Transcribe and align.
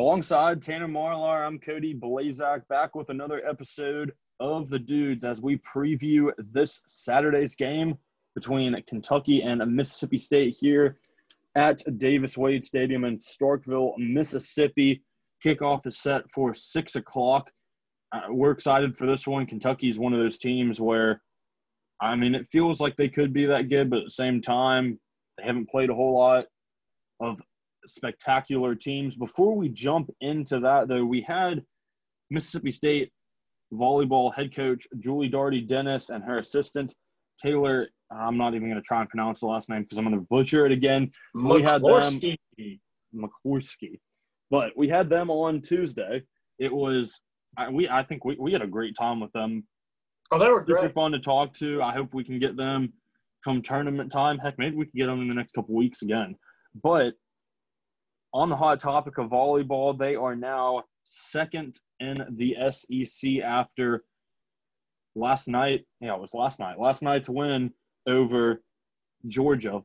Alongside 0.00 0.62
Tanner 0.62 0.88
Marlar, 0.88 1.46
I'm 1.46 1.58
Cody 1.58 1.92
Blazak 1.92 2.66
back 2.68 2.94
with 2.94 3.10
another 3.10 3.46
episode 3.46 4.14
of 4.40 4.70
The 4.70 4.78
Dudes 4.78 5.24
as 5.24 5.42
we 5.42 5.58
preview 5.58 6.32
this 6.38 6.80
Saturday's 6.86 7.54
game 7.54 7.98
between 8.34 8.82
Kentucky 8.88 9.42
and 9.42 9.60
Mississippi 9.76 10.16
State 10.16 10.56
here 10.58 10.98
at 11.54 11.82
Davis 11.98 12.38
Wade 12.38 12.64
Stadium 12.64 13.04
in 13.04 13.18
Starkville, 13.18 13.92
Mississippi. 13.98 15.02
Kickoff 15.44 15.86
is 15.86 15.98
set 15.98 16.22
for 16.32 16.54
6 16.54 16.96
o'clock. 16.96 17.50
Uh, 18.10 18.22
we're 18.30 18.52
excited 18.52 18.96
for 18.96 19.06
this 19.06 19.26
one. 19.26 19.44
Kentucky 19.44 19.88
is 19.88 19.98
one 19.98 20.14
of 20.14 20.18
those 20.18 20.38
teams 20.38 20.80
where, 20.80 21.20
I 22.00 22.16
mean, 22.16 22.34
it 22.34 22.48
feels 22.50 22.80
like 22.80 22.96
they 22.96 23.10
could 23.10 23.34
be 23.34 23.44
that 23.44 23.68
good, 23.68 23.90
but 23.90 23.98
at 23.98 24.04
the 24.04 24.10
same 24.10 24.40
time, 24.40 24.98
they 25.36 25.44
haven't 25.44 25.68
played 25.68 25.90
a 25.90 25.94
whole 25.94 26.16
lot 26.16 26.46
of 27.20 27.38
spectacular 27.86 28.74
teams. 28.74 29.16
Before 29.16 29.56
we 29.56 29.68
jump 29.68 30.10
into 30.20 30.60
that, 30.60 30.88
though, 30.88 31.04
we 31.04 31.20
had 31.20 31.62
Mississippi 32.30 32.70
State 32.70 33.12
volleyball 33.72 34.34
head 34.34 34.54
coach 34.54 34.86
Julie 34.98 35.30
Darty 35.30 35.66
Dennis 35.66 36.10
and 36.10 36.24
her 36.24 36.38
assistant 36.38 36.94
Taylor. 37.40 37.88
I'm 38.10 38.36
not 38.36 38.54
even 38.54 38.68
going 38.68 38.80
to 38.80 38.82
try 38.82 39.00
and 39.00 39.08
pronounce 39.08 39.40
the 39.40 39.46
last 39.46 39.68
name 39.68 39.82
because 39.82 39.98
I'm 39.98 40.04
going 40.04 40.18
to 40.18 40.26
butcher 40.28 40.66
it 40.66 40.72
again. 40.72 41.10
We 41.34 41.62
had 41.62 41.82
them 41.82 42.20
McClorsky, 43.14 44.00
but 44.50 44.72
we 44.76 44.88
had 44.88 45.08
them 45.08 45.30
on 45.30 45.60
Tuesday. 45.62 46.22
It 46.58 46.72
was 46.72 47.22
we. 47.72 47.88
I 47.88 48.02
think 48.02 48.24
we, 48.24 48.36
we 48.38 48.52
had 48.52 48.62
a 48.62 48.66
great 48.66 48.96
time 48.96 49.20
with 49.20 49.32
them. 49.32 49.64
Oh, 50.32 50.38
they 50.38 50.48
were 50.48 50.60
Super 50.60 50.80
great. 50.80 50.94
fun 50.94 51.12
to 51.12 51.20
talk 51.20 51.52
to. 51.54 51.82
I 51.82 51.92
hope 51.92 52.14
we 52.14 52.24
can 52.24 52.38
get 52.38 52.56
them 52.56 52.92
come 53.44 53.62
tournament 53.62 54.12
time. 54.12 54.38
Heck, 54.38 54.58
maybe 54.58 54.76
we 54.76 54.84
can 54.84 54.98
get 54.98 55.06
them 55.06 55.20
in 55.22 55.28
the 55.28 55.34
next 55.34 55.52
couple 55.52 55.74
weeks 55.74 56.02
again. 56.02 56.36
But 56.82 57.14
on 58.32 58.48
the 58.48 58.56
hot 58.56 58.80
topic 58.80 59.18
of 59.18 59.30
volleyball, 59.30 59.96
they 59.96 60.14
are 60.14 60.36
now 60.36 60.84
second 61.04 61.78
in 61.98 62.24
the 62.36 62.56
SEC 62.70 63.40
after 63.42 64.04
last 65.14 65.48
night. 65.48 65.84
Yeah, 66.00 66.14
it 66.14 66.20
was 66.20 66.34
last 66.34 66.60
night. 66.60 66.78
Last 66.78 67.02
night's 67.02 67.28
win 67.28 67.72
over 68.06 68.62
Georgia 69.26 69.82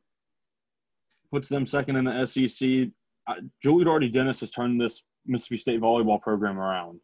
puts 1.32 1.48
them 1.48 1.66
second 1.66 1.96
in 1.96 2.04
the 2.04 2.24
SEC. 2.24 2.88
Uh, 3.26 3.34
Julie 3.62 3.84
Darty 3.84 4.12
Dennis 4.12 4.40
has 4.40 4.50
turned 4.50 4.80
this 4.80 5.02
Mississippi 5.26 5.56
State 5.56 5.80
volleyball 5.80 6.20
program 6.20 6.58
around. 6.58 7.00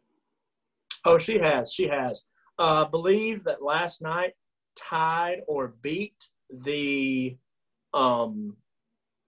Oh, 1.05 1.17
she 1.17 1.37
has. 1.37 1.73
She 1.73 1.87
has. 1.87 2.23
Uh, 2.57 2.85
believe 2.85 3.43
that 3.43 3.61
last 3.61 4.01
night 4.01 4.33
tied 4.75 5.41
or 5.47 5.73
beat 5.81 6.15
the 6.63 7.37
um, 7.93 8.55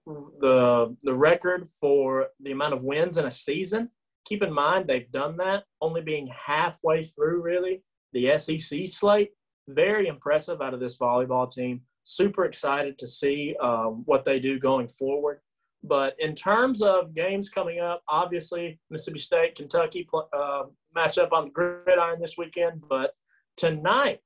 the 0.06 0.96
the 1.02 1.14
record 1.14 1.68
for 1.80 2.28
the 2.40 2.52
amount 2.52 2.74
of 2.74 2.82
wins 2.82 3.18
in 3.18 3.26
a 3.26 3.30
season. 3.30 3.90
Keep 4.24 4.42
in 4.42 4.52
mind 4.52 4.86
they've 4.86 5.10
done 5.10 5.36
that 5.38 5.64
only 5.80 6.00
being 6.00 6.28
halfway 6.28 7.02
through 7.02 7.42
really 7.42 7.82
the 8.12 8.36
SEC 8.38 8.88
slate. 8.88 9.30
Very 9.68 10.06
impressive 10.06 10.62
out 10.62 10.74
of 10.74 10.80
this 10.80 10.98
volleyball 10.98 11.50
team. 11.50 11.82
Super 12.04 12.44
excited 12.44 12.98
to 12.98 13.08
see 13.08 13.56
um, 13.60 14.02
what 14.06 14.24
they 14.24 14.38
do 14.38 14.58
going 14.58 14.88
forward. 14.88 15.40
But 15.82 16.14
in 16.18 16.34
terms 16.34 16.82
of 16.82 17.14
games 17.14 17.48
coming 17.48 17.80
up, 17.80 18.02
obviously 18.08 18.80
Mississippi 18.90 19.18
State, 19.18 19.54
Kentucky 19.54 20.08
uh, 20.32 20.64
match 20.94 21.18
up 21.18 21.32
on 21.32 21.46
the 21.46 21.50
gridiron 21.50 22.20
this 22.20 22.36
weekend. 22.38 22.82
But 22.88 23.12
tonight, 23.56 24.22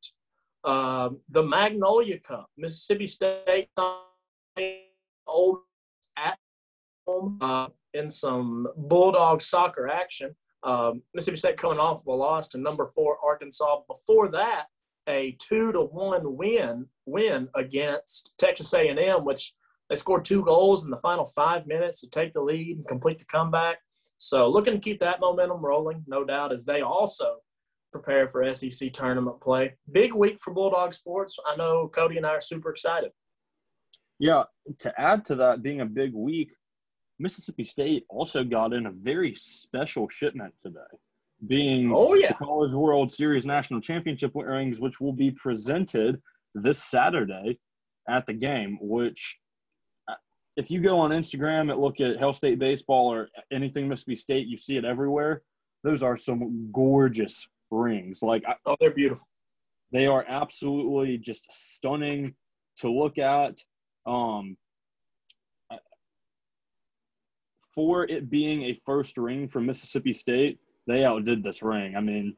um, 0.64 1.20
the 1.31 1.42
Magnolia 1.42 2.19
Cup, 2.19 2.48
Mississippi 2.56 3.06
State, 3.06 3.69
old 5.27 5.58
home 7.11 7.39
uh, 7.41 7.66
in 7.94 8.11
some 8.11 8.69
Bulldog 8.77 9.42
soccer 9.42 9.89
action. 9.89 10.34
Um, 10.62 11.03
Mississippi 11.14 11.39
State 11.39 11.56
coming 11.56 11.78
off 11.78 12.00
of 12.00 12.06
a 12.06 12.12
loss 12.12 12.48
to 12.48 12.58
number 12.58 12.86
four 12.86 13.17
Arkansas. 13.25 13.80
Before 13.89 14.28
that, 14.28 14.67
a 15.08 15.36
two 15.40 15.73
to 15.73 15.80
one 15.80 16.36
win 16.36 16.86
win 17.07 17.48
against 17.57 18.34
Texas 18.39 18.73
A&M, 18.74 19.24
which 19.24 19.55
they 19.89 19.96
scored 19.96 20.24
two 20.24 20.45
goals 20.45 20.84
in 20.84 20.90
the 20.90 20.98
final 20.98 21.27
five 21.27 21.67
minutes 21.67 22.01
to 22.01 22.08
take 22.08 22.33
the 22.33 22.40
lead 22.40 22.77
and 22.77 22.86
complete 22.86 23.18
the 23.18 23.24
comeback. 23.24 23.79
So 24.18 24.48
looking 24.48 24.74
to 24.74 24.80
keep 24.80 25.01
that 25.01 25.20
momentum 25.20 25.64
rolling, 25.64 26.05
no 26.07 26.24
doubt, 26.24 26.52
as 26.52 26.64
they 26.64 26.83
also 26.83 27.39
prepare 27.90 28.29
for 28.29 28.55
SEC 28.55 28.92
tournament 28.92 29.40
play. 29.40 29.74
Big 29.90 30.13
week 30.13 30.39
for 30.40 30.52
Bulldog 30.52 30.92
sports. 30.95 31.39
I 31.51 31.57
know 31.57 31.89
Cody 31.89 32.18
and 32.18 32.27
I 32.27 32.30
are 32.30 32.40
super 32.40 32.70
excited. 32.70 33.11
Yeah, 34.20 34.45
to 34.80 35.01
add 35.01 35.24
to 35.24 35.34
that 35.36 35.63
being 35.63 35.80
a 35.80 35.86
big 35.86 36.13
week, 36.13 36.55
Mississippi 37.20 37.64
State 37.64 38.05
also 38.08 38.42
got 38.42 38.73
in 38.73 38.86
a 38.86 38.91
very 38.91 39.35
special 39.35 40.08
shipment 40.08 40.55
today, 40.63 40.81
being 41.47 41.92
oh, 41.95 42.14
yeah. 42.14 42.29
the 42.29 42.35
College 42.35 42.73
World 42.73 43.13
Series 43.13 43.47
National 43.47 43.81
Championship 43.81 44.33
rings, 44.35 44.81
which 44.81 45.01
will 45.01 45.13
be 45.13 45.31
presented 45.31 46.20
this 46.55 46.83
Saturday 46.83 47.61
at 48.08 48.27
the 48.27 48.33
game. 48.33 48.79
Which, 48.81 49.39
uh, 50.08 50.14
if 50.57 50.70
you 50.70 50.81
go 50.81 50.98
on 50.98 51.11
Instagram 51.11 51.70
and 51.70 51.81
look 51.81 52.01
at 52.01 52.19
Hail 52.19 52.33
State 52.33 52.58
baseball 52.58 53.13
or 53.13 53.29
anything 53.52 53.87
Mississippi 53.87 54.17
State, 54.17 54.47
you 54.47 54.57
see 54.57 54.79
it 54.79 54.85
everywhere. 54.85 55.42
Those 55.85 56.02
are 56.02 56.17
some 56.17 56.70
gorgeous 56.73 57.47
rings. 57.70 58.23
Like, 58.23 58.45
oh, 58.67 58.77
they're 58.81 58.91
beautiful. 58.91 59.29
They 59.92 60.07
are 60.07 60.25
absolutely 60.27 61.19
just 61.19 61.47
stunning 61.52 62.35
to 62.79 62.91
look 62.91 63.19
at. 63.19 63.58
Um, 64.07 64.57
for 67.75 68.05
it 68.05 68.31
being 68.31 68.63
a 68.63 68.75
first 68.86 69.17
ring 69.17 69.48
for 69.48 69.61
Mississippi 69.61 70.13
State, 70.13 70.58
they 70.86 71.05
outdid 71.05 71.42
this 71.42 71.63
ring. 71.63 71.97
I 71.97 72.01
mean, 72.01 72.36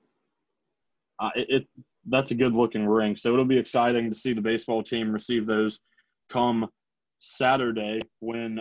uh, 1.18 1.30
it, 1.34 1.46
it, 1.48 1.68
that's 2.06 2.32
a 2.32 2.36
good 2.36 2.54
looking 2.54 2.86
ring. 2.86 3.16
So 3.16 3.32
it'll 3.32 3.44
be 3.44 3.58
exciting 3.58 4.10
to 4.10 4.16
see 4.16 4.32
the 4.32 4.42
baseball 4.42 4.82
team 4.82 5.12
receive 5.12 5.46
those 5.46 5.80
come 6.28 6.68
Saturday 7.18 8.00
when 8.20 8.60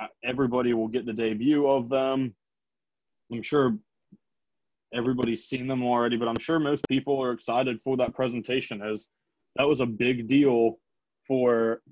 uh, 0.00 0.06
everybody 0.24 0.74
will 0.74 0.88
get 0.88 1.04
the 1.04 1.12
debut 1.12 1.66
of 1.66 1.88
them. 1.88 2.34
I'm 3.32 3.42
sure 3.42 3.76
everybody's 4.94 5.44
seen 5.44 5.66
them 5.66 5.82
already, 5.82 6.16
but 6.16 6.28
I'm 6.28 6.38
sure 6.38 6.58
most 6.58 6.86
people 6.88 7.22
are 7.22 7.32
excited 7.32 7.80
for 7.80 7.96
that 7.98 8.14
presentation 8.14 8.80
as 8.80 9.08
that 9.56 9.68
was 9.68 9.80
a 9.80 9.86
big 9.86 10.28
deal 10.28 10.78
for 11.26 11.82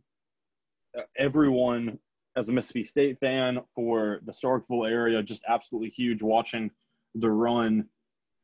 everyone 1.19 1.99
as 2.37 2.49
a 2.49 2.53
Mississippi 2.53 2.85
State 2.85 3.19
fan, 3.19 3.61
for 3.75 4.21
the 4.27 4.33
Starkville 4.33 4.89
area, 4.91 5.23
just 5.23 5.43
absolutely 5.49 5.89
huge 5.89 6.23
watching 6.23 6.71
the 7.15 7.31
run 7.31 7.87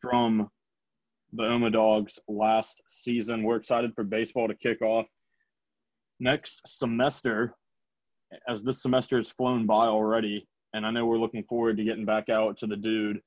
from 0.00 0.48
the 1.34 1.44
Oma 1.44 1.70
Dogs 1.70 2.18
last 2.26 2.82
season. 2.88 3.42
We're 3.42 3.56
excited 3.56 3.92
for 3.94 4.04
baseball 4.04 4.48
to 4.48 4.54
kick 4.54 4.82
off 4.82 5.06
next 6.20 6.62
semester, 6.66 7.54
as 8.48 8.62
this 8.62 8.82
semester 8.82 9.16
has 9.16 9.30
flown 9.30 9.66
by 9.66 9.86
already. 9.86 10.46
And 10.72 10.86
I 10.86 10.90
know 10.90 11.04
we're 11.04 11.18
looking 11.18 11.44
forward 11.44 11.76
to 11.76 11.84
getting 11.84 12.06
back 12.06 12.30
out 12.30 12.56
to 12.58 12.66
the 12.66 12.76
dude. 12.76 13.20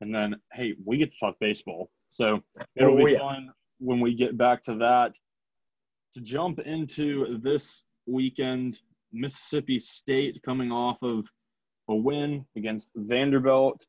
And 0.00 0.14
then, 0.14 0.36
hey, 0.52 0.74
we 0.84 0.98
get 0.98 1.12
to 1.12 1.18
talk 1.18 1.36
baseball. 1.40 1.90
So 2.08 2.40
it'll 2.76 3.00
Oh, 3.00 3.04
be 3.04 3.12
yeah. 3.12 3.18
fun 3.18 3.52
when 3.78 4.00
we 4.00 4.14
get 4.14 4.36
back 4.36 4.62
to 4.62 4.74
that. 4.76 5.14
To 6.14 6.20
jump 6.20 6.58
into 6.60 7.38
this 7.38 7.84
weekend, 8.06 8.80
Mississippi 9.12 9.78
State 9.78 10.42
coming 10.42 10.70
off 10.70 11.02
of 11.02 11.28
a 11.88 11.94
win 11.94 12.44
against 12.56 12.90
Vanderbilt. 12.94 13.86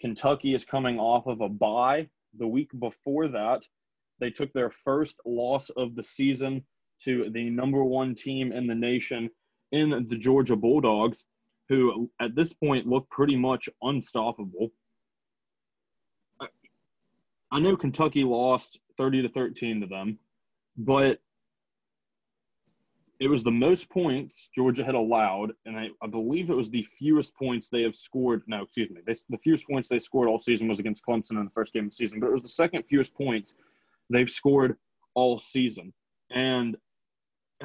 Kentucky 0.00 0.54
is 0.54 0.64
coming 0.64 0.98
off 0.98 1.26
of 1.26 1.40
a 1.40 1.48
bye. 1.48 2.08
The 2.34 2.46
week 2.46 2.70
before 2.78 3.28
that, 3.28 3.66
they 4.18 4.30
took 4.30 4.52
their 4.52 4.70
first 4.70 5.20
loss 5.24 5.70
of 5.70 5.94
the 5.94 6.02
season 6.02 6.64
to 7.00 7.30
the 7.30 7.50
number 7.50 7.84
one 7.84 8.14
team 8.14 8.52
in 8.52 8.66
the 8.66 8.74
nation 8.74 9.30
in 9.72 9.90
the 10.08 10.16
Georgia 10.16 10.56
Bulldogs, 10.56 11.26
who 11.68 12.10
at 12.20 12.34
this 12.34 12.52
point 12.52 12.86
look 12.86 13.08
pretty 13.10 13.36
much 13.36 13.68
unstoppable. 13.82 14.72
I- 16.40 16.48
know 17.60 17.76
Kentucky 17.76 18.24
lost 18.24 18.80
30 18.96 19.22
to 19.22 19.28
13 19.28 19.80
to 19.80 19.86
them, 19.86 20.18
but 20.76 21.20
it 23.24 23.30
was 23.30 23.42
the 23.42 23.50
most 23.50 23.88
points 23.88 24.50
Georgia 24.54 24.84
had 24.84 24.94
allowed, 24.94 25.52
and 25.64 25.78
I, 25.78 25.88
I 26.02 26.06
believe 26.06 26.50
it 26.50 26.56
was 26.56 26.68
the 26.68 26.82
fewest 26.82 27.34
points 27.36 27.70
they 27.70 27.80
have 27.80 27.94
scored. 27.94 28.42
No, 28.46 28.64
excuse 28.64 28.90
me. 28.90 29.00
They, 29.06 29.14
the 29.30 29.38
fewest 29.38 29.66
points 29.66 29.88
they 29.88 29.98
scored 29.98 30.28
all 30.28 30.38
season 30.38 30.68
was 30.68 30.78
against 30.78 31.06
Clemson 31.06 31.38
in 31.38 31.44
the 31.44 31.50
first 31.50 31.72
game 31.72 31.84
of 31.84 31.90
the 31.90 31.96
season, 31.96 32.20
but 32.20 32.26
it 32.26 32.32
was 32.34 32.42
the 32.42 32.50
second 32.50 32.82
fewest 32.82 33.14
points 33.14 33.56
they've 34.10 34.28
scored 34.28 34.76
all 35.14 35.38
season. 35.38 35.90
And 36.32 36.76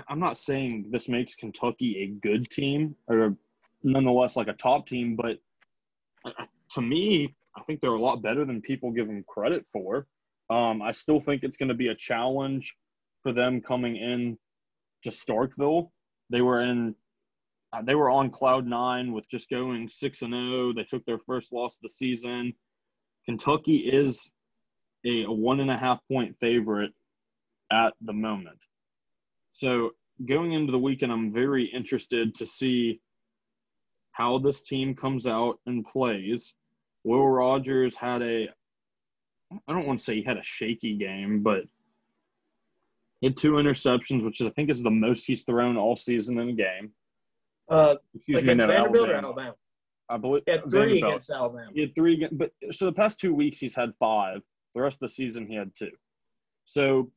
I'm 0.08 0.22
not 0.22 0.38
saying 0.38 0.86
this 0.92 1.10
makes 1.10 1.36
Kentucky 1.36 2.04
a 2.04 2.08
good 2.22 2.50
team 2.50 2.96
or 3.10 3.36
nonetheless 3.84 4.38
like 4.38 4.48
a 4.48 4.54
top 4.54 4.88
team, 4.88 5.18
but 5.18 5.40
to 6.72 6.82
me, 6.82 7.36
I 7.58 7.64
think 7.64 7.82
they're 7.82 7.92
a 7.92 8.02
lot 8.02 8.22
better 8.22 8.46
than 8.46 8.62
people 8.62 8.92
give 8.92 9.08
them 9.08 9.26
credit 9.28 9.66
for. 9.66 10.08
Um, 10.50 10.82
I 10.82 10.94
still 10.94 11.20
think 11.20 11.44
it's 11.44 11.58
going 11.58 11.68
to 11.68 11.76
be 11.76 11.90
a 11.90 11.96
challenge 11.96 12.78
for 13.24 13.34
them 13.34 13.60
coming 13.60 13.98
in 13.98 14.38
to 15.04 15.10
Starkville. 15.10 15.90
They 16.30 16.42
were 16.42 16.62
in 16.62 16.96
uh, 17.72 17.82
they 17.84 17.96
were 17.96 18.10
on 18.10 18.32
cloud 18.32 18.66
nine 18.66 19.14
with 19.14 19.30
just 19.30 19.50
going 19.50 19.88
six 19.90 20.22
and 20.22 20.34
zero. 20.34 20.74
They 20.74 20.84
took 20.84 21.06
their 21.06 21.20
first 21.20 21.54
loss 21.54 21.78
of 21.78 21.84
the 21.84 21.90
season. 21.90 22.54
Kentucky 23.26 23.78
is 23.78 24.32
a, 25.06 25.24
a 25.24 25.32
one 25.32 25.60
and 25.60 25.70
a 25.70 25.78
half 25.78 26.00
point 26.12 26.36
favorite 26.40 26.92
at 27.72 27.94
the 28.02 28.14
moment. 28.14 28.66
So 29.54 29.92
going 30.26 30.54
into 30.54 30.72
the 30.72 30.80
weekend, 30.80 31.12
I'm 31.12 31.34
very 31.34 31.66
interested 31.66 32.36
to 32.36 32.46
see 32.46 33.00
how 34.12 34.38
this 34.40 34.62
team 34.62 34.96
comes 34.96 35.28
out 35.28 35.60
and 35.66 35.86
plays. 35.86 36.56
Will 37.04 37.28
Rogers 37.28 37.96
had 37.96 38.22
a, 38.22 38.48
I 39.68 39.74
don't 39.74 39.88
want 39.88 40.00
to 40.00 40.06
say 40.06 40.16
he 40.16 40.24
had 40.24 40.38
a 40.38 40.44
shaky 40.44 40.98
game, 40.98 41.42
but 41.42 41.64
he 43.22 43.28
had 43.28 43.38
two 43.38 43.54
interceptions, 43.54 44.24
which 44.24 44.42
is, 44.42 44.48
I 44.48 44.52
think 44.52 44.70
is 44.70 44.84
the 44.84 44.92
most 44.92 45.26
he's 45.26 45.44
thrown 45.44 45.78
all 45.78 45.96
season 45.96 46.40
in 46.40 46.50
a 46.50 46.54
game. 46.54 46.92
Uh, 47.70 47.96
Excuse 48.16 48.42
against 48.42 48.68
me, 48.68 48.68
no, 48.68 48.74
Vanderbilt 48.74 49.10
Alabama. 49.10 49.28
or 49.28 49.30
Alabama? 49.30 49.56
I 50.10 50.18
believe 50.18 50.42
he 50.46 50.52
had 50.52 50.62
three 50.64 50.80
Vanderbilt. 50.80 51.12
against 51.12 51.30
Alabama. 51.30 51.72
He 51.74 51.82
had 51.82 51.96
three, 51.96 52.28
but 52.32 52.52
so 52.72 52.86
the 52.86 52.94
past 52.94 53.20
two 53.20 53.34
weeks 53.34 53.60
he's 53.60 53.76
had 53.76 53.94
five. 54.00 54.42
The 54.74 54.82
rest 54.82 54.96
of 54.98 55.02
the 55.02 55.08
season 55.10 55.48
he 55.48 55.56
had 55.56 55.72
two. 55.76 55.92
So 56.66 57.12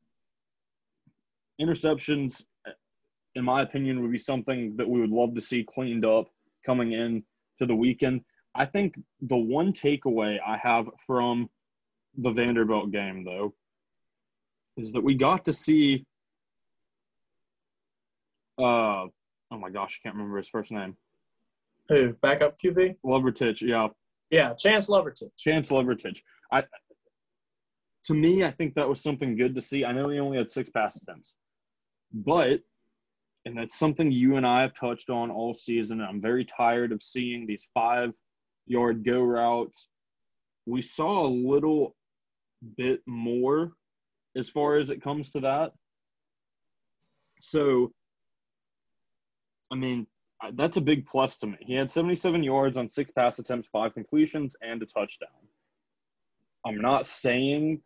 interceptions, 1.61 2.43
in 3.35 3.45
my 3.45 3.63
opinion, 3.63 4.03
would 4.03 4.13
be 4.13 4.19
something 4.19 4.77
that 4.77 4.89
we 4.89 5.01
would 5.01 5.11
love 5.11 5.35
to 5.35 5.41
see 5.41 5.65
cleaned 5.65 6.05
up 6.05 6.29
coming 6.65 6.93
in 6.93 7.23
to 7.59 7.67
the 7.67 7.75
weekend. 7.75 8.23
I 8.55 8.67
think 8.67 8.99
the 9.21 9.37
one 9.37 9.73
takeaway 9.73 10.39
I 10.47 10.57
have 10.59 10.89
from 11.07 11.49
the 12.17 12.31
Vanderbilt 12.31 12.91
game, 12.91 13.25
though, 13.25 13.55
is 14.77 14.93
that 14.93 15.03
we 15.03 15.15
got 15.15 15.45
to 15.45 15.53
see. 15.53 16.05
Uh, 18.59 19.07
oh 19.51 19.59
my 19.59 19.71
gosh, 19.71 19.99
I 20.01 20.03
can't 20.03 20.15
remember 20.15 20.37
his 20.37 20.49
first 20.49 20.73
name. 20.73 20.97
Who? 21.89 22.15
Backup 22.23 22.59
QB? 22.61 22.97
Lovertich, 23.05 23.61
yeah. 23.61 23.89
Yeah, 24.31 24.55
Chance 24.55 24.89
Lovertich. 24.89 25.31
Chance 25.37 25.69
Lovertich. 25.69 26.21
I 26.51 26.65
to 28.05 28.15
me, 28.15 28.45
I 28.45 28.51
think 28.51 28.75
that 28.75 28.89
was 28.89 29.01
something 29.01 29.37
good 29.37 29.55
to 29.55 29.61
see. 29.61 29.85
I 29.85 29.93
know 29.93 30.09
he 30.09 30.19
only 30.19 30.39
had 30.39 30.51
six 30.51 30.69
pass 30.71 31.01
attempts, 31.01 31.37
but 32.13 32.61
and 33.45 33.57
that's 33.57 33.79
something 33.79 34.11
you 34.11 34.37
and 34.37 34.47
I 34.47 34.63
have 34.63 34.75
touched 34.75 35.11
on 35.11 35.31
all 35.31 35.53
season. 35.53 36.01
I'm 36.01 36.21
very 36.21 36.45
tired 36.45 36.93
of 36.93 37.03
seeing 37.03 37.47
these 37.47 37.71
five 37.75 38.15
yard 38.67 39.05
go 39.05 39.21
routes. 39.23 39.89
We 40.67 40.83
saw 40.83 41.27
a 41.27 41.29
little 41.29 41.97
bit 42.77 43.01
more 43.07 43.73
as 44.37 44.49
far 44.49 44.79
as 44.79 44.91
it 44.91 45.03
comes 45.03 45.31
to 45.31 45.41
that. 45.41 45.73
So, 47.41 47.93
I 49.71 49.77
mean, 49.77 50.07
that's 50.55 50.77
a 50.77 50.81
big 50.81 51.07
plus 51.07 51.39
to 51.39 51.47
me. 51.47 51.57
He 51.61 51.75
had 51.75 51.91
77 51.91 52.43
yards 52.43 52.79
on 52.79 52.89
six 52.89 53.11
pass 53.11 53.39
attempts, 53.39 53.69
five 53.69 53.95
completions, 53.95 54.57
and 54.61 54.83
a 54.83 54.87
touchdown. 54.87 55.29
I'm 56.65 56.81
not 56.81 57.07
saying 57.07 57.81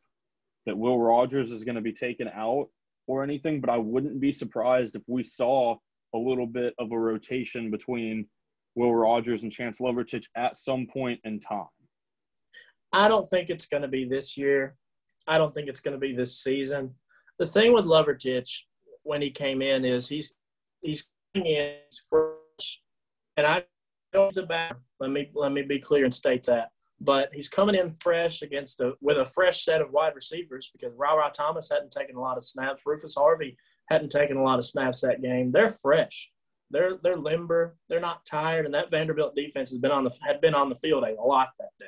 that 0.66 0.76
Will 0.76 0.98
Rogers 0.98 1.50
is 1.50 1.64
going 1.64 1.76
to 1.76 1.80
be 1.80 1.92
taken 1.92 2.28
out 2.28 2.68
or 3.06 3.22
anything, 3.22 3.60
but 3.60 3.70
I 3.70 3.78
wouldn't 3.78 4.20
be 4.20 4.32
surprised 4.32 4.96
if 4.96 5.02
we 5.08 5.22
saw 5.22 5.76
a 6.14 6.18
little 6.18 6.46
bit 6.46 6.74
of 6.78 6.92
a 6.92 6.98
rotation 6.98 7.70
between 7.70 8.26
Will 8.74 8.94
Rogers 8.94 9.42
and 9.42 9.52
Chance 9.52 9.80
Lovertich 9.80 10.26
at 10.36 10.56
some 10.56 10.86
point 10.86 11.20
in 11.24 11.40
time. 11.40 11.66
I 12.92 13.08
don't 13.08 13.28
think 13.28 13.50
it's 13.50 13.66
going 13.66 13.82
to 13.82 13.88
be 13.88 14.04
this 14.04 14.36
year. 14.36 14.76
I 15.26 15.38
don't 15.38 15.52
think 15.52 15.68
it's 15.68 15.80
going 15.80 15.94
to 15.94 16.00
be 16.00 16.14
this 16.14 16.38
season. 16.38 16.94
The 17.38 17.46
thing 17.46 17.72
with 17.72 17.84
Lovertich 17.84 18.62
when 19.02 19.22
he 19.22 19.30
came 19.30 19.62
in 19.62 19.84
is 19.84 20.08
he's 20.08 20.34
he's 20.82 21.08
coming 21.34 21.50
in 21.50 21.74
fresh, 22.08 22.80
and 23.36 23.46
I 23.46 23.64
don't 24.12 24.36
about. 24.36 24.76
Let 25.00 25.10
me 25.10 25.30
let 25.34 25.52
me 25.52 25.62
be 25.62 25.78
clear 25.78 26.04
and 26.04 26.14
state 26.14 26.44
that. 26.44 26.70
But 27.00 27.28
he's 27.34 27.48
coming 27.48 27.74
in 27.74 27.92
fresh 27.92 28.42
against 28.42 28.80
a 28.80 28.92
with 29.00 29.18
a 29.18 29.26
fresh 29.26 29.64
set 29.64 29.82
of 29.82 29.92
wide 29.92 30.14
receivers 30.14 30.70
because 30.72 30.94
Ra 30.96 31.28
Thomas 31.28 31.70
hadn't 31.70 31.92
taken 31.92 32.16
a 32.16 32.20
lot 32.20 32.36
of 32.36 32.44
snaps. 32.44 32.82
Rufus 32.86 33.16
Harvey 33.16 33.56
hadn't 33.90 34.10
taken 34.10 34.36
a 34.36 34.42
lot 34.42 34.58
of 34.58 34.64
snaps 34.64 35.02
that 35.02 35.22
game. 35.22 35.52
They're 35.52 35.68
fresh. 35.68 36.30
They're 36.70 36.98
they're 37.02 37.18
limber. 37.18 37.76
They're 37.88 38.00
not 38.00 38.24
tired, 38.24 38.64
and 38.64 38.74
that 38.74 38.90
Vanderbilt 38.90 39.34
defense 39.34 39.70
has 39.70 39.78
been 39.78 39.92
on 39.92 40.04
the 40.04 40.10
had 40.22 40.40
been 40.40 40.54
on 40.54 40.68
the 40.68 40.74
field 40.76 41.04
a 41.04 41.22
lot 41.22 41.48
that 41.58 41.70
day. 41.78 41.86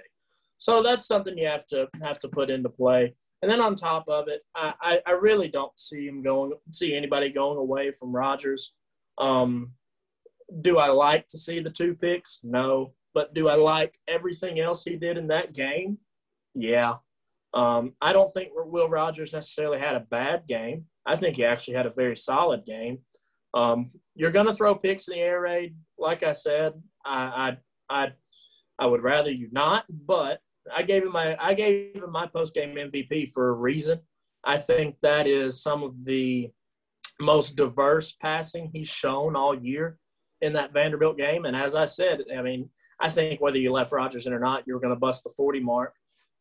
So 0.58 0.82
that's 0.82 1.06
something 1.06 1.38
you 1.38 1.46
have 1.46 1.66
to 1.68 1.88
have 2.02 2.18
to 2.20 2.28
put 2.28 2.50
into 2.50 2.68
play. 2.68 3.14
And 3.42 3.50
then 3.50 3.60
on 3.60 3.76
top 3.76 4.08
of 4.08 4.28
it, 4.28 4.42
I, 4.54 5.00
I, 5.06 5.12
really 5.12 5.48
don't 5.48 5.78
see 5.78 6.08
him 6.08 6.22
going, 6.22 6.52
see 6.70 6.96
anybody 6.96 7.30
going 7.30 7.56
away 7.56 7.92
from 7.92 8.14
Rogers. 8.14 8.72
Um, 9.16 9.72
do 10.60 10.78
I 10.78 10.88
like 10.88 11.28
to 11.28 11.38
see 11.38 11.60
the 11.60 11.70
two 11.70 11.94
picks? 11.94 12.40
No. 12.42 12.94
But 13.14 13.34
do 13.34 13.48
I 13.48 13.54
like 13.54 13.96
everything 14.08 14.58
else 14.58 14.82
he 14.82 14.96
did 14.96 15.16
in 15.16 15.28
that 15.28 15.54
game? 15.54 15.98
Yeah. 16.54 16.96
Um, 17.54 17.94
I 18.00 18.12
don't 18.12 18.32
think 18.32 18.50
Will 18.54 18.88
Rogers 18.88 19.32
necessarily 19.32 19.78
had 19.78 19.94
a 19.94 20.00
bad 20.00 20.46
game. 20.46 20.86
I 21.06 21.16
think 21.16 21.36
he 21.36 21.44
actually 21.44 21.74
had 21.74 21.86
a 21.86 21.90
very 21.90 22.16
solid 22.16 22.64
game. 22.66 22.98
Um, 23.54 23.92
you're 24.14 24.30
going 24.30 24.46
to 24.46 24.54
throw 24.54 24.74
picks 24.74 25.08
in 25.08 25.14
the 25.14 25.20
air 25.20 25.40
raid, 25.40 25.74
like 25.96 26.22
I 26.22 26.32
said. 26.32 26.74
I, 27.04 27.56
I, 27.88 28.02
I, 28.02 28.12
I 28.78 28.86
would 28.86 29.02
rather 29.02 29.30
you 29.30 29.48
not, 29.52 29.84
but 29.88 30.40
I 30.74 30.82
gave 30.82 31.02
him 31.02 31.12
my 31.12 31.36
I 31.40 31.54
gave 31.54 31.94
him 31.94 32.10
my 32.10 32.26
post 32.26 32.54
game 32.54 32.74
MVP 32.74 33.30
for 33.30 33.48
a 33.50 33.52
reason. 33.52 34.00
I 34.44 34.58
think 34.58 34.96
that 35.02 35.26
is 35.26 35.62
some 35.62 35.82
of 35.82 36.04
the 36.04 36.50
most 37.20 37.56
diverse 37.56 38.12
passing 38.12 38.70
he's 38.72 38.88
shown 38.88 39.34
all 39.34 39.54
year 39.54 39.98
in 40.40 40.52
that 40.52 40.72
Vanderbilt 40.72 41.16
game. 41.16 41.44
And 41.44 41.56
as 41.56 41.74
I 41.74 41.84
said, 41.84 42.20
I 42.36 42.42
mean, 42.42 42.70
I 43.00 43.10
think 43.10 43.40
whether 43.40 43.58
you 43.58 43.72
left 43.72 43.92
Rogers 43.92 44.26
in 44.26 44.32
or 44.32 44.38
not, 44.38 44.64
you 44.66 44.74
were 44.74 44.80
going 44.80 44.94
to 44.94 44.98
bust 45.00 45.24
the 45.24 45.30
40 45.36 45.60
mark. 45.60 45.94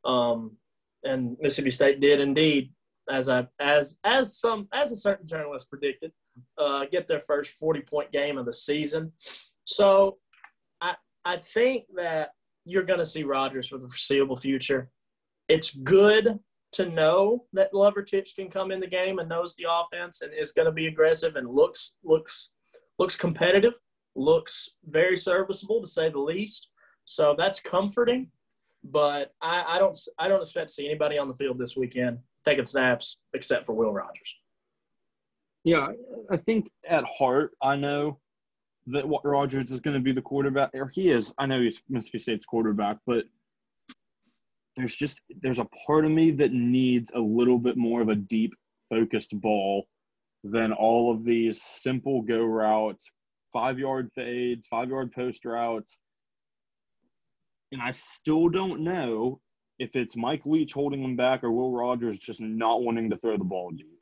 Um, 0.05 0.57
and 1.03 1.37
Mississippi 1.41 1.71
State 1.71 1.99
did 1.99 2.19
indeed, 2.19 2.71
as 3.09 3.29
I 3.29 3.47
as 3.59 3.97
as 4.03 4.37
some 4.37 4.67
as 4.73 4.91
a 4.91 4.97
certain 4.97 5.25
journalist 5.25 5.69
predicted, 5.69 6.11
uh, 6.57 6.85
get 6.91 7.07
their 7.07 7.19
first 7.21 7.51
40 7.51 7.81
point 7.81 8.11
game 8.11 8.37
of 8.37 8.45
the 8.45 8.53
season. 8.53 9.11
So 9.65 10.17
I 10.81 10.95
I 11.23 11.37
think 11.37 11.85
that 11.95 12.31
you're 12.67 12.83
going 12.83 12.99
to 12.99 13.05
see 13.05 13.23
Rogers 13.23 13.67
for 13.67 13.77
the 13.77 13.87
foreseeable 13.87 14.35
future. 14.35 14.89
It's 15.47 15.71
good 15.71 16.39
to 16.73 16.89
know 16.89 17.45
that 17.53 17.73
Lovertich 17.73 18.35
can 18.35 18.49
come 18.49 18.71
in 18.71 18.79
the 18.79 18.87
game 18.87 19.19
and 19.19 19.29
knows 19.29 19.55
the 19.55 19.65
offense 19.69 20.21
and 20.21 20.33
is 20.33 20.51
going 20.51 20.65
to 20.65 20.71
be 20.71 20.87
aggressive 20.87 21.35
and 21.37 21.49
looks 21.49 21.95
looks 22.03 22.51
looks 22.99 23.15
competitive, 23.15 23.73
looks 24.15 24.69
very 24.85 25.15
serviceable 25.15 25.81
to 25.81 25.87
say 25.87 26.09
the 26.09 26.19
least. 26.19 26.69
So 27.05 27.35
that's 27.37 27.59
comforting. 27.59 28.31
But 28.83 29.33
I, 29.41 29.63
I 29.75 29.79
don't 29.79 29.97
I 30.19 30.27
don't 30.27 30.41
expect 30.41 30.69
to 30.69 30.73
see 30.73 30.85
anybody 30.85 31.17
on 31.17 31.27
the 31.27 31.33
field 31.33 31.57
this 31.57 31.77
weekend 31.77 32.19
taking 32.45 32.65
snaps 32.65 33.19
except 33.33 33.65
for 33.65 33.73
Will 33.73 33.93
Rogers. 33.93 34.35
Yeah, 35.63 35.89
I 36.29 36.37
think 36.37 36.69
at 36.87 37.03
heart 37.05 37.51
I 37.61 37.75
know 37.75 38.19
that 38.87 39.05
Rogers 39.23 39.69
is 39.71 39.81
going 39.81 39.95
to 39.95 40.03
be 40.03 40.13
the 40.13 40.21
quarterback, 40.21 40.71
or 40.73 40.87
he 40.87 41.11
is. 41.11 41.33
I 41.37 41.45
know 41.45 41.61
he's 41.61 41.81
Mississippi 41.89 42.19
State's 42.19 42.45
quarterback, 42.45 42.97
but 43.05 43.25
there's 44.75 44.95
just 44.95 45.21
there's 45.41 45.59
a 45.59 45.67
part 45.85 46.05
of 46.05 46.11
me 46.11 46.31
that 46.31 46.53
needs 46.53 47.11
a 47.13 47.19
little 47.19 47.59
bit 47.59 47.75
more 47.75 48.01
of 48.01 48.09
a 48.09 48.15
deep 48.15 48.53
focused 48.89 49.39
ball 49.39 49.87
than 50.43 50.71
all 50.71 51.11
of 51.11 51.23
these 51.23 51.61
simple 51.61 52.21
go 52.21 52.41
routes, 52.43 53.11
five 53.51 53.77
yard 53.77 54.09
fades, 54.15 54.67
five 54.67 54.89
yard 54.89 55.11
post 55.11 55.43
routes. 55.43 55.97
And 57.71 57.81
I 57.81 57.91
still 57.91 58.47
don't 58.47 58.81
know 58.81 59.41
if 59.79 59.95
it's 59.95 60.15
Mike 60.15 60.45
Leach 60.45 60.73
holding 60.73 61.03
him 61.03 61.17
back 61.17 61.43
or 61.43 61.51
Will 61.51 61.71
Rogers 61.71 62.19
just 62.19 62.39
not 62.39 62.83
wanting 62.83 63.09
to 63.09 63.17
throw 63.17 63.37
the 63.37 63.43
ball 63.43 63.71
deep. 63.71 63.96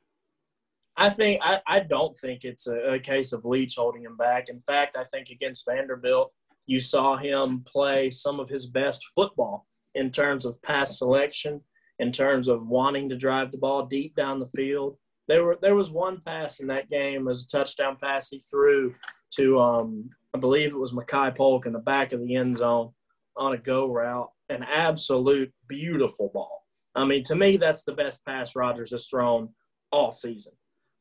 I 0.97 1.09
think 1.09 1.41
I, 1.43 1.59
I 1.67 1.79
don't 1.81 2.15
think 2.15 2.45
it's 2.45 2.67
a, 2.67 2.93
a, 2.93 2.99
case 2.99 3.33
of 3.33 3.43
Leach 3.43 3.75
holding 3.75 4.03
him 4.03 4.15
back. 4.15 4.47
In 4.47 4.61
fact, 4.61 4.95
I 4.95 5.03
think 5.03 5.29
against 5.29 5.65
Vanderbilt, 5.65 6.31
you 6.67 6.79
saw 6.79 7.17
him 7.17 7.63
play 7.65 8.09
some 8.09 8.39
of 8.39 8.49
his 8.49 8.65
best 8.65 9.03
football 9.13 9.67
in 9.93 10.09
terms 10.09 10.45
of 10.45 10.61
pass 10.61 10.97
selection, 10.97 11.61
in 11.99 12.11
terms 12.11 12.47
of 12.47 12.67
wanting 12.67 13.09
to 13.09 13.17
drive 13.17 13.51
the 13.51 13.57
ball 13.57 13.85
deep 13.85 14.15
down 14.15 14.39
the 14.39 14.49
field. 14.55 14.97
There 15.27 15.43
were 15.43 15.57
there 15.61 15.75
was 15.75 15.91
one 15.91 16.21
pass 16.25 16.59
in 16.59 16.67
that 16.67 16.89
game 16.89 17.27
as 17.27 17.43
a 17.43 17.47
touchdown 17.47 17.97
pass 18.01 18.29
he 18.29 18.39
threw 18.39 18.95
to 19.35 19.59
um, 19.59 20.09
I 20.33 20.37
believe 20.37 20.73
it 20.73 20.79
was 20.79 20.93
Makai 20.93 21.35
Polk 21.35 21.65
in 21.65 21.73
the 21.73 21.79
back 21.79 22.13
of 22.13 22.21
the 22.21 22.35
end 22.35 22.57
zone 22.57 22.91
on 23.35 23.53
a 23.53 23.57
go 23.57 23.87
route. 23.91 24.29
An 24.47 24.63
absolute 24.63 25.51
beautiful 25.67 26.29
ball. 26.33 26.63
I 26.93 27.03
mean, 27.03 27.23
to 27.25 27.35
me, 27.35 27.57
that's 27.57 27.83
the 27.83 27.93
best 27.93 28.23
pass 28.23 28.55
Rogers 28.55 28.91
has 28.91 29.07
thrown 29.07 29.49
all 29.91 30.13
season 30.13 30.53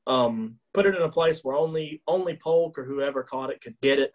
um, 0.06 0.58
put 0.72 0.86
it 0.86 0.94
in 0.94 1.02
a 1.02 1.08
place 1.08 1.42
where 1.42 1.56
only 1.56 2.02
only 2.06 2.36
Polk 2.36 2.78
or 2.78 2.84
whoever 2.84 3.22
caught 3.22 3.50
it 3.50 3.60
could 3.60 3.76
get 3.80 3.98
it. 3.98 4.12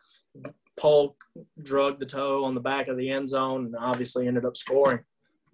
Polk 0.77 1.21
drug 1.61 1.99
the 1.99 2.05
toe 2.05 2.43
on 2.43 2.55
the 2.55 2.61
back 2.61 2.87
of 2.87 2.97
the 2.97 3.09
end 3.09 3.29
zone 3.29 3.65
and 3.65 3.75
obviously 3.75 4.27
ended 4.27 4.45
up 4.45 4.55
scoring. 4.55 4.99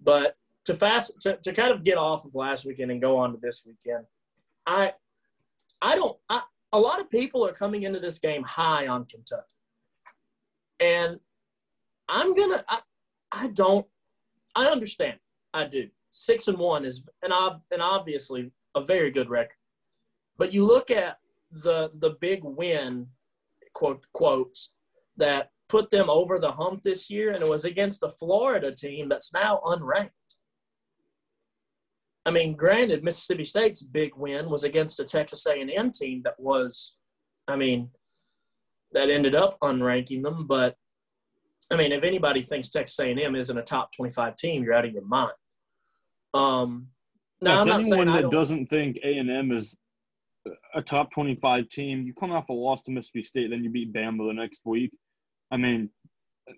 But 0.00 0.36
to 0.66 0.74
fast 0.74 1.20
to, 1.22 1.36
to 1.36 1.52
kind 1.52 1.72
of 1.72 1.84
get 1.84 1.98
off 1.98 2.24
of 2.24 2.34
last 2.34 2.64
weekend 2.64 2.90
and 2.90 3.00
go 3.00 3.16
on 3.16 3.32
to 3.32 3.38
this 3.40 3.62
weekend, 3.66 4.04
I 4.66 4.92
I 5.80 5.96
don't 5.96 6.16
I, 6.28 6.42
a 6.72 6.78
lot 6.78 7.00
of 7.00 7.10
people 7.10 7.46
are 7.46 7.52
coming 7.52 7.84
into 7.84 8.00
this 8.00 8.18
game 8.18 8.42
high 8.42 8.86
on 8.86 9.06
Kentucky. 9.06 9.54
And 10.78 11.18
I'm 12.08 12.34
gonna. 12.34 12.64
I, 12.68 12.80
I 13.32 13.48
don't. 13.48 13.86
I 14.54 14.66
understand. 14.66 15.18
I 15.54 15.64
do. 15.64 15.88
Six 16.10 16.48
and 16.48 16.58
one 16.58 16.84
is 16.84 17.02
an 17.22 17.32
ob, 17.32 17.62
and 17.70 17.82
obviously 17.82 18.50
a 18.74 18.84
very 18.84 19.10
good 19.10 19.30
record. 19.30 19.56
But 20.38 20.52
you 20.52 20.66
look 20.66 20.90
at 20.90 21.18
the 21.50 21.90
the 21.94 22.16
big 22.20 22.44
win, 22.44 23.08
quote 23.74 24.04
quotes, 24.12 24.72
that 25.16 25.50
put 25.68 25.90
them 25.90 26.08
over 26.08 26.38
the 26.38 26.52
hump 26.52 26.82
this 26.82 27.10
year, 27.10 27.32
and 27.32 27.42
it 27.42 27.48
was 27.48 27.64
against 27.64 28.00
the 28.00 28.10
Florida 28.10 28.72
team 28.72 29.08
that's 29.08 29.32
now 29.32 29.60
unranked. 29.64 30.10
I 32.24 32.30
mean, 32.30 32.54
granted, 32.54 33.04
Mississippi 33.04 33.44
State's 33.44 33.82
big 33.82 34.16
win 34.16 34.50
was 34.50 34.64
against 34.64 34.98
a 34.98 35.04
Texas 35.04 35.46
A&M 35.46 35.92
team 35.92 36.22
that 36.24 36.34
was, 36.38 36.96
I 37.46 37.54
mean, 37.54 37.90
that 38.92 39.10
ended 39.10 39.36
up 39.36 39.56
unranking 39.62 40.22
them. 40.22 40.46
But 40.46 40.74
I 41.70 41.76
mean, 41.76 41.92
if 41.92 42.02
anybody 42.02 42.42
thinks 42.42 42.68
Texas 42.68 42.98
A&M 42.98 43.34
isn't 43.34 43.58
a 43.58 43.62
top 43.62 43.94
twenty-five 43.94 44.36
team, 44.36 44.64
you're 44.64 44.74
out 44.74 44.84
of 44.84 44.92
your 44.92 45.04
mind. 45.04 45.32
Um, 46.34 46.88
now, 47.40 47.60
I'm 47.60 47.68
anyone 47.68 48.12
that 48.12 48.30
doesn't 48.30 48.66
think 48.66 48.98
A&M 49.02 49.52
is 49.52 49.76
a 50.74 50.82
top 50.82 51.12
twenty-five 51.12 51.68
team, 51.68 52.02
you 52.02 52.14
come 52.14 52.32
off 52.32 52.48
a 52.48 52.52
loss 52.52 52.82
to 52.82 52.90
Mississippi 52.90 53.24
State, 53.24 53.50
then 53.50 53.64
you 53.64 53.70
beat 53.70 53.92
Bama 53.92 54.26
the 54.28 54.34
next 54.34 54.62
week. 54.64 54.92
I 55.50 55.56
mean, 55.56 55.90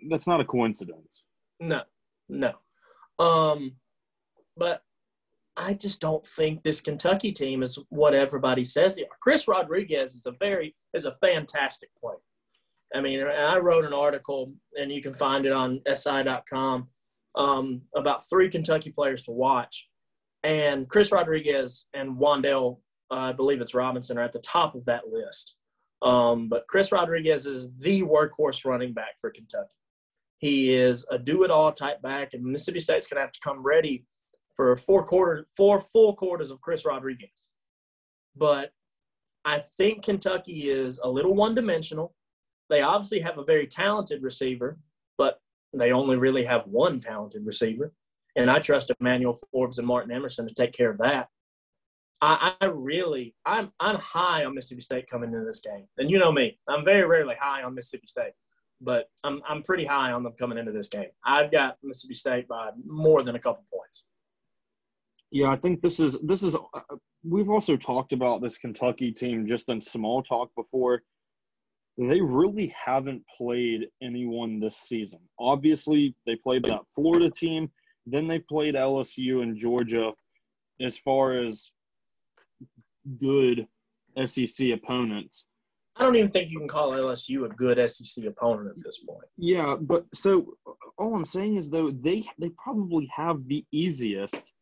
that's 0.09 0.26
not 0.26 0.40
a 0.40 0.45
coincidence. 0.45 1.26
No, 1.61 1.83
no. 2.28 2.54
Um, 3.18 3.76
but 4.57 4.83
I 5.57 5.75
just 5.75 6.00
don't 6.00 6.25
think 6.25 6.62
this 6.62 6.80
Kentucky 6.80 7.33
team 7.33 7.62
is 7.62 7.78
what 7.88 8.14
everybody 8.14 8.64
says 8.64 8.95
they 8.95 9.02
are. 9.02 9.18
Chris 9.21 9.49
Rodriguez 9.49 10.14
is 10.14 10.26
a 10.26 10.33
very 10.33 10.76
is 10.95 11.04
a 11.04 11.14
fantastic 11.14 11.90
player. 12.00 12.18
I 12.95 13.00
mean, 13.00 13.21
I 13.21 13.59
wrote 13.59 13.85
an 13.85 13.92
article, 13.92 14.54
and 14.78 14.90
you 14.90 15.02
can 15.02 15.14
find 15.14 15.45
it 15.45 15.52
on 15.52 15.83
SI.com, 15.92 16.88
um, 17.35 17.83
about 17.95 18.26
three 18.28 18.49
Kentucky 18.49 18.90
players 18.90 19.23
to 19.25 19.30
watch. 19.30 19.88
And 20.42 20.88
Chris 20.88 21.12
Rodriguez 21.12 21.85
and 21.92 22.16
Wan'Dale, 22.16 22.78
uh, 22.78 22.78
I 23.11 23.33
believe 23.33 23.61
it's 23.61 23.75
Robinson, 23.75 24.19
are 24.19 24.23
at 24.23 24.33
the 24.33 24.38
top 24.41 24.75
of 24.75 24.85
that 24.85 25.09
list. 25.09 25.57
Um, 26.03 26.49
but 26.49 26.67
Chris 26.69 26.93
Rodriguez 26.93 27.47
is 27.47 27.75
the 27.79 28.03
workhorse 28.03 28.65
running 28.65 28.93
back 28.93 29.21
for 29.21 29.31
Kentucky. 29.31 29.75
He 30.38 30.73
is 30.73 31.05
a 31.11 31.19
do-it-all 31.19 31.73
type 31.73 32.00
back, 32.03 32.35
and 32.35 32.45
Mississippi 32.45 32.81
State's 32.81 33.07
going 33.07 33.17
to 33.17 33.23
have 33.23 33.33
to 33.33 33.41
come 33.43 33.62
ready 33.62 34.05
for 34.55 34.77
four 34.77 35.05
quarter, 35.05 35.47
four 35.57 35.81
full 35.81 36.15
quarters 36.15 36.50
of 36.50 36.61
Chris 36.61 36.85
Rodriguez. 36.85 37.49
But 38.37 38.71
I 39.45 39.59
think 39.59 40.05
Kentucky 40.05 40.71
is 40.71 41.00
a 41.03 41.09
little 41.09 41.35
one-dimensional. 41.35 42.15
They 42.71 42.83
obviously 42.83 43.21
have 43.21 43.38
a 43.38 43.45
very 43.45 43.67
talented 43.67 44.23
receiver, 44.23 44.79
but 45.17 45.41
they 45.73 45.91
only 45.91 46.17
really 46.17 46.45
have 46.45 46.67
one 46.67 47.00
talented 47.00 47.45
receiver. 47.45 47.93
And 48.37 48.50
I 48.50 48.61
trust 48.61 48.93
Emmanuel 49.00 49.38
Forbes 49.50 49.79
and 49.79 49.87
Martin 49.87 50.12
Emerson 50.12 50.47
to 50.47 50.55
take 50.55 50.73
care 50.73 50.91
of 50.91 50.99
that. 50.99 51.29
I, 52.21 52.55
I, 52.61 52.67
really, 52.67 53.35
I'm, 53.47 53.71
I'm 53.79 53.97
high 53.97 54.45
on 54.45 54.55
Mississippi 54.55 54.81
State 54.81 55.09
coming 55.09 55.33
into 55.33 55.45
this 55.45 55.61
game. 55.61 55.87
And 55.99 56.11
you 56.11 56.19
know 56.19 56.33
me, 56.33 56.59
I'm 56.69 56.85
very 56.85 57.05
rarely 57.07 57.37
high 57.41 57.63
on 57.63 57.75
Mississippi 57.75 58.09
State, 58.09 58.33
but 58.81 59.09
I'm, 59.23 59.41
I'm 59.49 59.63
pretty 59.63 59.85
high 59.85 60.11
on 60.11 60.25
them 60.25 60.33
coming 60.39 60.59
into 60.59 60.73
this 60.73 60.89
game. 60.89 61.09
I've 61.25 61.51
got 61.51 61.77
Mississippi 61.83 62.15
State 62.15 62.49
by 62.49 62.71
more 62.85 63.23
than 63.23 63.37
a 63.37 63.39
couple 63.39 63.65
points. 63.73 64.07
Yeah, 65.31 65.51
I 65.51 65.57
think 65.57 65.83
this 65.83 66.01
is 66.01 66.19
this 66.21 66.43
is. 66.43 66.55
Uh, 66.55 66.81
we've 67.23 67.51
also 67.51 67.77
talked 67.77 68.15
about 68.15 68.41
this 68.41 68.57
Kentucky 68.57 69.13
team 69.13 69.47
just 69.47 69.69
in 69.69 69.81
small 69.81 70.23
talk 70.23 70.51
before. 70.57 71.03
They 71.99 72.21
really 72.21 72.69
haven't 72.69 73.23
played 73.37 73.89
anyone 74.03 74.59
this 74.59 74.77
season. 74.77 75.21
Obviously, 75.39 76.15
they 76.27 76.37
played 76.37 76.65
that 76.65 76.81
Florida 76.95 77.31
team. 77.31 77.71
Then 78.07 78.27
they 78.27 78.39
played 78.39 78.75
LSU 78.75 79.43
and 79.43 79.57
Georgia. 79.57 80.13
As 80.81 80.97
far 80.97 81.45
as 81.45 81.73
good 83.19 83.67
SEC 84.27 84.69
opponents. 84.71 85.47
I 85.97 86.05
don't 86.05 86.15
even 86.15 86.31
think 86.31 86.50
you 86.50 86.59
can 86.59 86.69
call 86.69 86.93
LSU 86.93 87.45
a 87.45 87.49
good 87.49 87.79
SEC 87.91 88.25
opponent 88.25 88.69
at 88.77 88.85
this 88.85 88.99
point. 88.99 89.25
Yeah, 89.37 89.77
but 89.81 90.05
so 90.15 90.55
all 90.97 91.15
I'm 91.15 91.25
saying 91.25 91.57
is 91.57 91.71
though 91.71 91.91
they 91.91 92.25
they 92.38 92.50
probably 92.50 93.11
have 93.15 93.47
the 93.49 93.65
easiest 93.73 94.53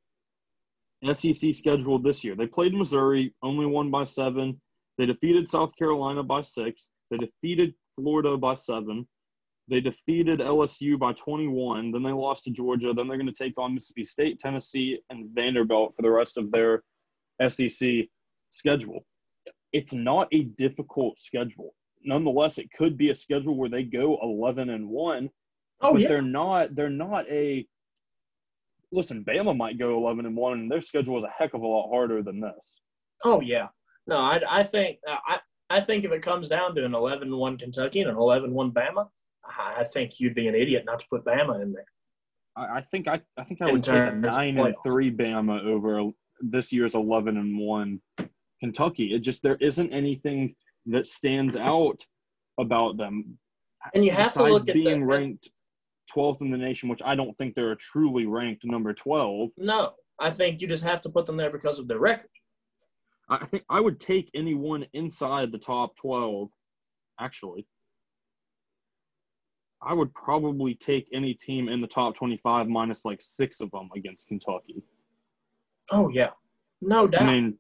SEC 1.13 1.55
schedule 1.55 1.99
this 1.99 2.25
year. 2.25 2.35
They 2.35 2.47
played 2.47 2.75
Missouri, 2.75 3.35
only 3.43 3.67
won 3.67 3.91
by 3.91 4.05
seven. 4.05 4.59
They 4.97 5.05
defeated 5.05 5.47
South 5.47 5.77
Carolina 5.77 6.23
by 6.23 6.41
six. 6.41 6.91
They 7.11 7.19
defeated 7.19 7.75
Florida 7.97 8.39
by 8.39 8.55
seven. 8.55 9.07
They 9.69 9.81
defeated 9.81 10.41
LSU 10.41 10.99
by 10.99 11.13
21. 11.13 11.91
Then 11.91 12.03
they 12.03 12.13
lost 12.13 12.45
to 12.45 12.51
Georgia. 12.51 12.93
Then 12.95 13.09
they're 13.09 13.19
going 13.19 13.27
to 13.27 13.33
take 13.33 13.59
on 13.59 13.75
Mississippi 13.75 14.05
State, 14.05 14.39
Tennessee, 14.39 15.01
and 15.11 15.29
Vanderbilt 15.35 15.95
for 15.95 16.03
the 16.03 16.11
rest 16.11 16.39
of 16.39 16.53
their 16.53 16.83
SEC 17.49 18.07
schedule. 18.51 19.05
It's 19.73 19.93
not 19.93 20.29
a 20.33 20.45
difficult 20.45 21.19
schedule. 21.19 21.75
Nonetheless, 22.05 22.59
it 22.59 22.71
could 22.73 22.97
be 22.97 23.11
a 23.11 23.15
schedule 23.15 23.57
where 23.57 23.69
they 23.69 23.83
go 23.83 24.19
11 24.23 24.71
and 24.71 24.89
1. 24.89 25.31
Oh, 25.83 25.93
but 25.93 26.01
yeah. 26.01 26.09
they're 26.09 26.23
not 26.23 26.75
they're 26.75 26.89
not 26.89 27.29
a 27.29 27.67
listen, 28.93 29.25
Bama 29.25 29.57
might 29.57 29.79
go 29.79 29.97
11 29.99 30.25
and 30.25 30.37
1 30.37 30.53
and 30.61 30.71
their 30.71 30.81
schedule 30.81 31.19
is 31.19 31.25
a 31.25 31.31
heck 31.37 31.53
of 31.55 31.63
a 31.63 31.67
lot 31.67 31.91
harder 31.91 32.23
than 32.23 32.41
this. 32.41 32.81
Oh 33.25 33.41
yeah. 33.41 33.69
No, 34.07 34.17
I, 34.17 34.41
I 34.49 34.63
think 34.63 34.99
I 35.07 35.39
I 35.69 35.81
think 35.81 36.05
if 36.05 36.13
it 36.13 36.23
comes 36.23 36.49
down 36.49 36.75
to 36.77 36.85
an 36.85 36.93
11-1 36.93 37.59
Kentucky 37.59 38.01
and 38.01 38.11
an 38.11 38.17
11-1 38.17 38.73
Bama, 38.73 39.09
I 39.45 39.85
think 39.85 40.21
you'd 40.21 40.35
be 40.35 40.47
an 40.49 40.55
idiot 40.55 40.85
not 40.87 41.01
to 41.01 41.07
put 41.11 41.25
Bama 41.25 41.61
in 41.61 41.73
there. 41.73 41.85
I, 42.57 42.79
I 42.79 42.81
think 42.81 43.09
I, 43.09 43.21
I 43.37 43.45
think 43.45 43.63
I 43.63 43.71
would 43.71 43.83
take 43.83 43.95
a 43.95 44.13
nine 44.13 44.59
and 44.59 44.75
three 44.83 45.11
Bama 45.11 45.65
over 45.65 46.11
this 46.41 46.73
year's 46.73 46.95
11 46.95 47.37
and 47.37 47.59
1 47.59 48.01
Kentucky. 48.67 49.15
It 49.15 49.21
just 49.21 49.43
there 49.43 49.57
isn't 49.61 49.93
anything 49.93 50.55
that 50.87 51.07
stands 51.07 51.57
out 51.57 52.05
about 52.59 52.97
them. 52.97 53.39
And 53.95 54.05
you 54.05 54.11
have 54.11 54.33
to 54.35 54.43
look 54.43 54.69
at 54.69 54.75
being 54.75 55.01
the, 55.01 55.07
ranked 55.07 55.49
12th 56.15 56.41
in 56.41 56.51
the 56.51 56.59
nation, 56.59 56.89
which 56.89 57.03
I 57.05 57.15
don't 57.15 57.37
think 57.39 57.55
they're 57.55 57.73
a 57.73 57.77
truly 57.77 58.27
ranked 58.27 58.65
number 58.65 58.93
12. 58.93 59.51
No, 59.57 59.93
I 60.19 60.31
think 60.31 60.61
you 60.61 60.67
just 60.67 60.83
have 60.85 61.01
to 61.03 61.11
put 61.11 61.27
them 61.27 61.37
there 61.37 61.51
because 61.51 61.79
of 61.79 61.87
their 61.87 62.01
record. 62.01 62.31
I 63.29 63.45
think 63.47 63.65
I 63.69 63.81
would 63.81 64.01
take 64.01 64.31
anyone 64.35 64.87
inside 64.93 65.53
the 65.53 65.59
top 65.59 65.95
12, 65.97 66.49
actually. 67.21 67.67
I 69.83 69.93
would 69.93 70.13
probably 70.15 70.75
take 70.75 71.09
any 71.13 71.35
team 71.35 71.69
in 71.69 71.81
the 71.81 71.87
top 71.87 72.17
25 72.17 72.67
minus 72.67 73.05
like 73.05 73.21
six 73.21 73.61
of 73.61 73.71
them 73.71 73.89
against 73.95 74.27
Kentucky. 74.27 74.83
Oh 75.93 76.09
yeah, 76.09 76.31
no 76.81 77.07
doubt. 77.07 77.23
I 77.23 77.33
mean, 77.33 77.59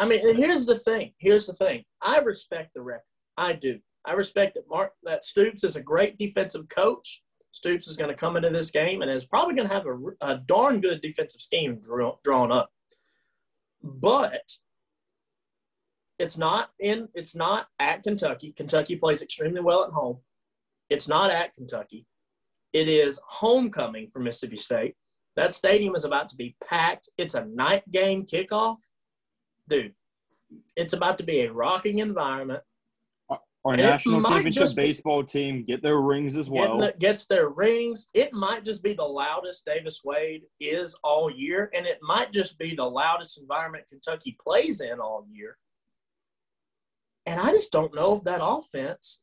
I 0.00 0.06
mean, 0.06 0.20
here's 0.34 0.64
the 0.64 0.76
thing. 0.76 1.12
Here's 1.18 1.46
the 1.46 1.52
thing. 1.52 1.84
I 2.00 2.20
respect 2.20 2.72
the 2.72 2.80
record. 2.80 3.02
I 3.36 3.52
do. 3.52 3.78
I 4.06 4.12
respect 4.12 4.54
that 4.54 4.64
Mark 4.66 4.92
that 5.02 5.24
Stoops 5.24 5.62
is 5.62 5.76
a 5.76 5.82
great 5.82 6.16
defensive 6.16 6.70
coach. 6.70 7.22
Stoops 7.52 7.86
is 7.86 7.98
going 7.98 8.08
to 8.08 8.16
come 8.16 8.34
into 8.34 8.48
this 8.48 8.70
game 8.70 9.02
and 9.02 9.10
is 9.10 9.26
probably 9.26 9.54
going 9.54 9.68
to 9.68 9.74
have 9.74 9.84
a, 9.84 9.98
a 10.22 10.38
darn 10.46 10.80
good 10.80 11.02
defensive 11.02 11.42
scheme 11.42 11.80
draw, 11.82 12.16
drawn 12.24 12.50
up. 12.50 12.70
But 13.82 14.40
it's 16.18 16.38
not 16.38 16.70
in. 16.78 17.08
It's 17.12 17.36
not 17.36 17.66
at 17.78 18.02
Kentucky. 18.02 18.54
Kentucky 18.56 18.96
plays 18.96 19.20
extremely 19.20 19.60
well 19.60 19.84
at 19.84 19.92
home. 19.92 20.20
It's 20.88 21.08
not 21.08 21.30
at 21.30 21.52
Kentucky. 21.52 22.06
It 22.72 22.88
is 22.88 23.20
homecoming 23.26 24.08
for 24.10 24.20
Mississippi 24.20 24.56
State. 24.56 24.94
That 25.36 25.52
stadium 25.52 25.94
is 25.94 26.06
about 26.06 26.30
to 26.30 26.36
be 26.36 26.56
packed. 26.66 27.10
It's 27.18 27.34
a 27.34 27.44
night 27.44 27.82
game 27.90 28.24
kickoff. 28.24 28.78
Dude, 29.70 29.94
it's 30.76 30.92
about 30.92 31.16
to 31.18 31.24
be 31.24 31.42
a 31.42 31.52
rocking 31.52 31.98
environment. 31.98 32.62
Our 33.62 33.76
national 33.76 34.22
championship 34.22 34.74
baseball 34.74 35.22
team 35.22 35.64
get 35.66 35.82
their 35.82 35.98
rings 36.00 36.38
as 36.38 36.48
well. 36.48 36.78
The, 36.78 36.94
gets 36.98 37.26
their 37.26 37.50
rings. 37.50 38.08
It 38.14 38.32
might 38.32 38.64
just 38.64 38.82
be 38.82 38.94
the 38.94 39.04
loudest 39.04 39.66
Davis 39.66 40.00
Wade 40.02 40.44
is 40.60 40.98
all 41.04 41.30
year, 41.30 41.70
and 41.74 41.86
it 41.86 41.98
might 42.00 42.32
just 42.32 42.58
be 42.58 42.74
the 42.74 42.84
loudest 42.84 43.38
environment 43.38 43.84
Kentucky 43.86 44.36
plays 44.42 44.80
in 44.80 44.98
all 44.98 45.26
year. 45.30 45.58
And 47.26 47.38
I 47.38 47.50
just 47.50 47.70
don't 47.70 47.94
know 47.94 48.16
if 48.16 48.24
that 48.24 48.40
offense 48.42 49.20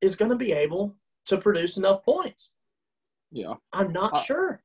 is 0.00 0.16
going 0.16 0.30
to 0.30 0.36
be 0.36 0.52
able 0.52 0.96
to 1.26 1.36
produce 1.36 1.76
enough 1.76 2.02
points. 2.04 2.52
Yeah. 3.30 3.54
I'm 3.70 3.92
not 3.92 4.14
uh, 4.14 4.22
sure 4.22 4.64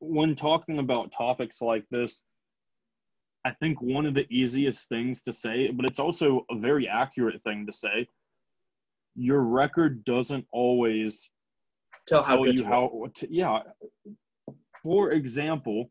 when 0.00 0.34
talking 0.34 0.78
about 0.78 1.12
topics 1.12 1.60
like 1.60 1.84
this, 1.90 2.22
I 3.46 3.52
think 3.60 3.80
one 3.80 4.06
of 4.06 4.14
the 4.14 4.26
easiest 4.28 4.88
things 4.88 5.22
to 5.22 5.32
say, 5.32 5.70
but 5.70 5.86
it's 5.86 6.00
also 6.00 6.44
a 6.50 6.58
very 6.58 6.88
accurate 6.88 7.40
thing 7.42 7.64
to 7.66 7.72
say, 7.72 8.08
your 9.14 9.42
record 9.42 10.04
doesn't 10.04 10.44
always 10.50 11.30
tell, 12.08 12.24
tell 12.24 12.44
you 12.44 12.64
how. 12.64 13.06
To, 13.14 13.28
yeah. 13.30 13.60
For 14.82 15.12
example, 15.12 15.90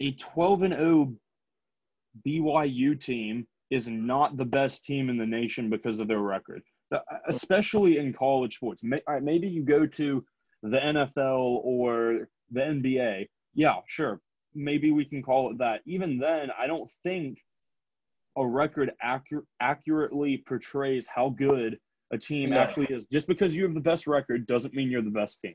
a 0.00 0.12
12 0.12 0.62
and 0.62 0.74
0 0.74 1.14
BYU 2.26 2.98
team 2.98 3.46
is 3.70 3.86
not 3.88 4.38
the 4.38 4.46
best 4.46 4.86
team 4.86 5.10
in 5.10 5.18
the 5.18 5.26
nation 5.26 5.68
because 5.68 6.00
of 6.00 6.08
their 6.08 6.20
record. 6.20 6.62
especially 7.28 7.98
in 7.98 8.12
college 8.12 8.56
sports. 8.56 8.82
Maybe 8.82 9.48
you 9.48 9.62
go 9.62 9.86
to 9.86 10.24
the 10.62 10.78
NFL 10.78 11.60
or 11.64 12.28
the 12.50 12.60
NBA. 12.60 13.28
Yeah, 13.54 13.76
sure. 13.86 14.20
Maybe 14.54 14.90
we 14.92 15.04
can 15.04 15.22
call 15.22 15.50
it 15.50 15.58
that. 15.58 15.82
Even 15.86 16.18
then, 16.18 16.50
I 16.58 16.66
don't 16.66 16.88
think 17.02 17.38
a 18.36 18.46
record 18.46 18.92
accurate, 19.00 19.44
accurately 19.60 20.42
portrays 20.46 21.06
how 21.06 21.30
good 21.30 21.78
a 22.12 22.18
team 22.18 22.50
no. 22.50 22.58
actually 22.58 22.86
is. 22.86 23.06
Just 23.06 23.26
because 23.26 23.54
you 23.54 23.62
have 23.64 23.74
the 23.74 23.80
best 23.80 24.06
record 24.06 24.46
doesn't 24.46 24.74
mean 24.74 24.90
you're 24.90 25.02
the 25.02 25.10
best 25.10 25.40
team. 25.40 25.54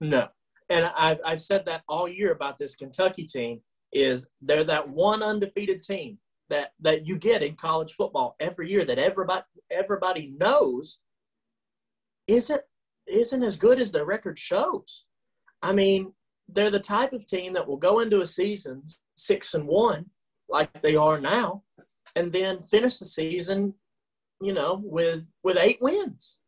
No. 0.00 0.28
And 0.68 0.90
I've, 0.96 1.18
I've 1.24 1.40
said 1.40 1.64
that 1.66 1.82
all 1.88 2.08
year 2.08 2.32
about 2.32 2.58
this 2.58 2.76
Kentucky 2.76 3.26
team 3.26 3.60
is 3.92 4.26
they're 4.40 4.64
that 4.64 4.88
one 4.88 5.22
undefeated 5.22 5.82
team 5.82 6.18
that, 6.48 6.72
that 6.80 7.06
you 7.06 7.16
get 7.16 7.42
in 7.42 7.56
college 7.56 7.92
football 7.92 8.36
every 8.40 8.70
year 8.70 8.84
that 8.84 8.98
everybody 8.98 9.42
everybody 9.70 10.34
knows 10.38 11.00
isn't 12.26 12.62
isn't 13.06 13.42
as 13.42 13.56
good 13.56 13.80
as 13.80 13.90
their 13.90 14.04
record 14.04 14.38
shows. 14.38 15.04
I 15.62 15.72
mean, 15.72 16.12
they're 16.52 16.70
the 16.70 16.80
type 16.80 17.12
of 17.12 17.26
team 17.26 17.52
that 17.54 17.66
will 17.66 17.76
go 17.76 18.00
into 18.00 18.20
a 18.20 18.26
season 18.26 18.82
six 19.16 19.54
and 19.54 19.66
one, 19.66 20.06
like 20.48 20.82
they 20.82 20.96
are 20.96 21.20
now, 21.20 21.62
and 22.16 22.32
then 22.32 22.60
finish 22.60 22.98
the 22.98 23.06
season, 23.06 23.74
you 24.40 24.52
know, 24.52 24.80
with 24.84 25.32
with 25.42 25.56
eight 25.56 25.78
wins. 25.80 26.38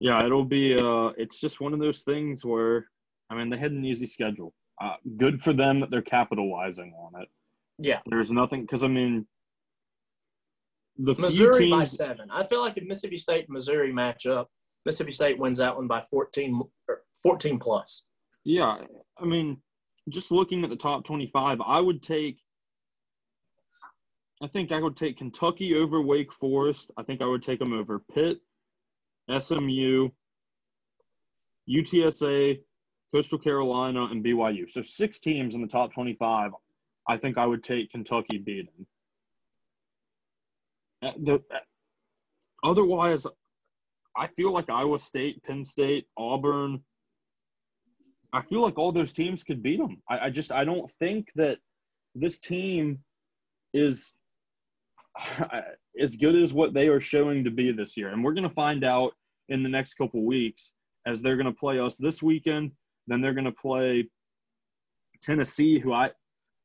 Yeah, 0.00 0.24
it'll 0.24 0.44
be. 0.44 0.76
Uh, 0.76 1.08
it's 1.16 1.40
just 1.40 1.60
one 1.60 1.72
of 1.72 1.80
those 1.80 2.02
things 2.02 2.44
where, 2.44 2.86
I 3.30 3.34
mean, 3.34 3.50
they 3.50 3.56
had 3.56 3.72
an 3.72 3.84
easy 3.84 4.06
schedule. 4.06 4.54
Uh, 4.80 4.94
good 5.16 5.42
for 5.42 5.52
them 5.52 5.80
that 5.80 5.90
they're 5.90 6.02
capitalizing 6.02 6.94
on 6.94 7.20
it. 7.20 7.28
Yeah, 7.78 8.00
there's 8.06 8.30
nothing 8.30 8.62
because 8.62 8.84
I 8.84 8.88
mean, 8.88 9.26
the 10.96 11.14
Missouri 11.14 11.66
teams, 11.66 11.72
by 11.72 11.84
seven. 11.84 12.30
I 12.30 12.44
feel 12.44 12.60
like 12.60 12.76
if 12.76 12.84
Mississippi 12.84 13.16
State 13.16 13.46
and 13.46 13.54
Missouri 13.54 13.92
match 13.92 14.26
up, 14.26 14.48
Mississippi 14.88 15.12
State 15.12 15.38
wins 15.38 15.58
that 15.58 15.76
one 15.76 15.86
by 15.86 16.00
14, 16.00 16.62
14 17.22 17.58
plus. 17.58 18.04
Yeah, 18.44 18.78
I 19.18 19.24
mean, 19.26 19.58
just 20.08 20.32
looking 20.32 20.64
at 20.64 20.70
the 20.70 20.76
top 20.76 21.04
twenty-five, 21.04 21.60
I 21.60 21.78
would 21.78 22.02
take 22.02 22.38
I 24.42 24.46
think 24.46 24.72
I 24.72 24.80
would 24.80 24.96
take 24.96 25.18
Kentucky 25.18 25.76
over 25.76 26.00
Wake 26.00 26.32
Forest. 26.32 26.90
I 26.96 27.02
think 27.02 27.20
I 27.20 27.26
would 27.26 27.42
take 27.42 27.58
them 27.58 27.74
over 27.74 27.98
Pitt, 28.14 28.38
SMU, 29.28 30.08
UTSA, 31.68 32.58
Coastal 33.12 33.38
Carolina, 33.38 34.04
and 34.04 34.24
BYU. 34.24 34.70
So 34.70 34.80
six 34.80 35.18
teams 35.18 35.54
in 35.54 35.60
the 35.60 35.68
top 35.68 35.92
25. 35.92 36.52
I 37.06 37.16
think 37.18 37.36
I 37.36 37.44
would 37.44 37.62
take 37.62 37.90
Kentucky 37.90 38.38
beating. 38.38 38.86
Uh, 41.02 41.12
the, 41.18 41.34
uh, 41.54 41.58
otherwise, 42.64 43.26
I 44.18 44.26
feel 44.26 44.52
like 44.52 44.68
Iowa 44.68 44.98
State, 44.98 45.42
Penn 45.44 45.64
State, 45.64 46.06
Auburn. 46.16 46.82
I 48.32 48.42
feel 48.42 48.60
like 48.60 48.78
all 48.78 48.92
those 48.92 49.12
teams 49.12 49.44
could 49.44 49.62
beat 49.62 49.78
them. 49.78 50.02
I, 50.10 50.26
I 50.26 50.30
just 50.30 50.52
I 50.52 50.64
don't 50.64 50.90
think 50.98 51.28
that 51.36 51.58
this 52.14 52.38
team 52.38 52.98
is 53.72 54.14
as 56.00 56.16
good 56.16 56.34
as 56.34 56.52
what 56.52 56.74
they 56.74 56.88
are 56.88 57.00
showing 57.00 57.44
to 57.44 57.50
be 57.50 57.72
this 57.72 57.96
year. 57.96 58.08
And 58.08 58.22
we're 58.22 58.34
going 58.34 58.48
to 58.48 58.54
find 58.54 58.84
out 58.84 59.12
in 59.48 59.62
the 59.62 59.68
next 59.68 59.94
couple 59.94 60.24
weeks 60.24 60.72
as 61.06 61.22
they're 61.22 61.36
going 61.36 61.46
to 61.46 61.52
play 61.52 61.78
us 61.78 61.96
this 61.96 62.22
weekend. 62.22 62.72
Then 63.06 63.20
they're 63.20 63.34
going 63.34 63.44
to 63.44 63.52
play 63.52 64.08
Tennessee, 65.22 65.78
who 65.78 65.92
I 65.92 66.10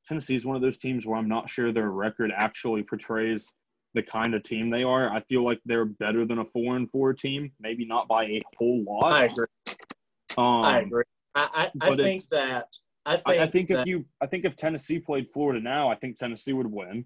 Tennessee 0.05 0.35
is 0.35 0.45
one 0.45 0.55
of 0.55 0.61
those 0.61 0.77
teams 0.77 1.05
where 1.05 1.17
I'm 1.17 1.29
not 1.29 1.47
sure 1.47 1.71
their 1.71 1.91
record 1.91 2.31
actually 2.35 2.83
portrays 2.83 3.53
the 3.93 4.03
kind 4.03 4.33
of 4.33 4.43
team 4.43 4.69
they 4.69 4.83
are. 4.83 5.09
I 5.09 5.21
feel 5.21 5.43
like 5.43 5.59
they're 5.65 5.85
better 5.85 6.25
than 6.25 6.39
a 6.39 6.45
four 6.45 6.75
and 6.75 6.89
four 6.89 7.13
team, 7.13 7.51
maybe 7.59 7.85
not 7.85 8.07
by 8.07 8.25
a 8.25 8.41
whole 8.57 8.83
lot. 8.83 9.13
I 9.13 9.25
agree. 9.25 9.45
Um, 10.37 10.63
I 10.63 10.79
agree. 10.79 11.03
I, 11.35 11.69
I, 11.81 11.87
I 11.89 11.95
think 11.95 12.27
that 12.29 12.67
I 13.05 13.17
think, 13.17 13.39
I, 13.39 13.43
I 13.43 13.47
think 13.47 13.69
that, 13.69 13.81
if 13.81 13.87
you 13.87 14.05
I 14.21 14.27
think 14.27 14.45
if 14.45 14.55
Tennessee 14.55 14.99
played 14.99 15.29
Florida 15.29 15.59
now, 15.59 15.89
I 15.89 15.95
think 15.95 16.17
Tennessee 16.17 16.53
would 16.53 16.71
win. 16.71 17.05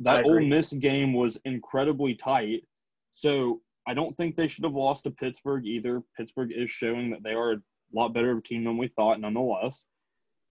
That 0.00 0.24
Ole 0.24 0.40
Miss 0.40 0.72
game 0.72 1.12
was 1.12 1.38
incredibly 1.44 2.14
tight. 2.14 2.64
So 3.10 3.60
I 3.86 3.94
don't 3.94 4.16
think 4.16 4.36
they 4.36 4.48
should 4.48 4.64
have 4.64 4.74
lost 4.74 5.04
to 5.04 5.10
Pittsburgh 5.10 5.66
either. 5.66 6.02
Pittsburgh 6.16 6.52
is 6.54 6.70
showing 6.70 7.10
that 7.10 7.22
they 7.22 7.34
are 7.34 7.52
a 7.52 7.62
lot 7.92 8.14
better 8.14 8.32
of 8.32 8.38
a 8.38 8.42
team 8.42 8.64
than 8.64 8.76
we 8.76 8.88
thought, 8.88 9.20
nonetheless. 9.20 9.86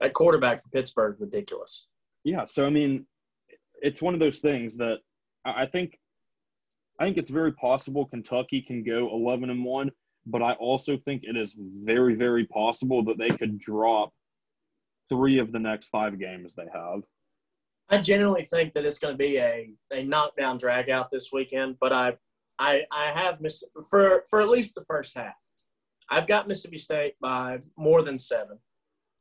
That 0.02 0.14
quarterback 0.14 0.62
for 0.62 0.70
Pittsburgh 0.70 1.16
ridiculous. 1.20 1.88
Yeah, 2.24 2.46
so 2.46 2.66
I 2.66 2.70
mean, 2.70 3.06
it's 3.82 4.02
one 4.02 4.14
of 4.14 4.20
those 4.20 4.40
things 4.40 4.78
that 4.78 4.98
I 5.46 5.66
think 5.66 5.98
I 7.00 7.06
think 7.06 7.18
it's 7.18 7.30
very 7.30 7.54
possible 7.54 8.06
Kentucky 8.06 8.62
can 8.62 8.84
go 8.84 9.10
11 9.14 9.50
and 9.50 9.64
1, 9.64 9.92
but 10.26 10.42
I 10.42 10.54
also 10.54 10.98
think 10.98 11.24
it 11.24 11.38
is 11.38 11.56
very 11.58 12.16
very 12.16 12.46
possible 12.46 13.04
that 13.06 13.18
they 13.18 13.30
could 13.30 13.60
drop 13.60 14.12
3 15.10 15.40
of 15.40 15.52
the 15.52 15.60
next 15.60 15.90
5 15.90 16.20
games 16.20 16.56
they 16.56 16.68
have. 16.74 17.02
I 17.90 17.98
genuinely 17.98 18.44
think 18.44 18.74
that 18.74 18.86
it's 18.86 19.00
going 19.00 19.14
to 19.14 19.18
be 19.18 19.38
a, 19.38 19.72
a 19.92 20.04
knockdown 20.04 20.58
drag 20.58 20.90
out 20.90 21.10
this 21.12 21.30
weekend, 21.32 21.78
but 21.80 21.92
I 21.92 22.18
I 22.60 22.82
I 22.92 23.12
have 23.12 23.42
miss 23.42 23.64
for 23.90 24.24
for 24.30 24.42
at 24.42 24.50
least 24.50 24.76
the 24.76 24.84
first 24.84 25.18
half. 25.18 25.34
I've 26.12 26.28
got 26.28 26.48
Mississippi 26.48 26.78
State 26.80 27.14
by 27.22 27.60
more 27.78 28.02
than 28.04 28.20
seven. 28.20 28.60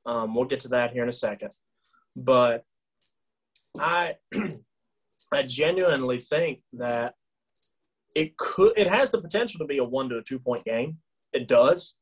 Um, 0.07 0.35
we'll 0.35 0.45
get 0.45 0.61
to 0.61 0.69
that 0.69 0.93
here 0.93 1.03
in 1.03 1.09
a 1.09 1.13
second, 1.13 1.53
but 2.25 2.65
I 3.79 4.15
I 5.33 5.43
genuinely 5.43 6.19
think 6.19 6.61
that 6.75 7.15
it 8.15 8.37
could 8.37 8.73
it 8.77 8.89
has 8.89 9.11
the 9.11 9.21
potential 9.21 9.59
to 9.59 9.67
be 9.67 9.79
a 9.79 9.85
one 9.85 10.09
to 10.09 10.19
a 10.19 10.23
two 10.23 10.39
point 10.39 10.65
game. 10.65 10.99
It 11.33 11.47
does, 11.47 11.97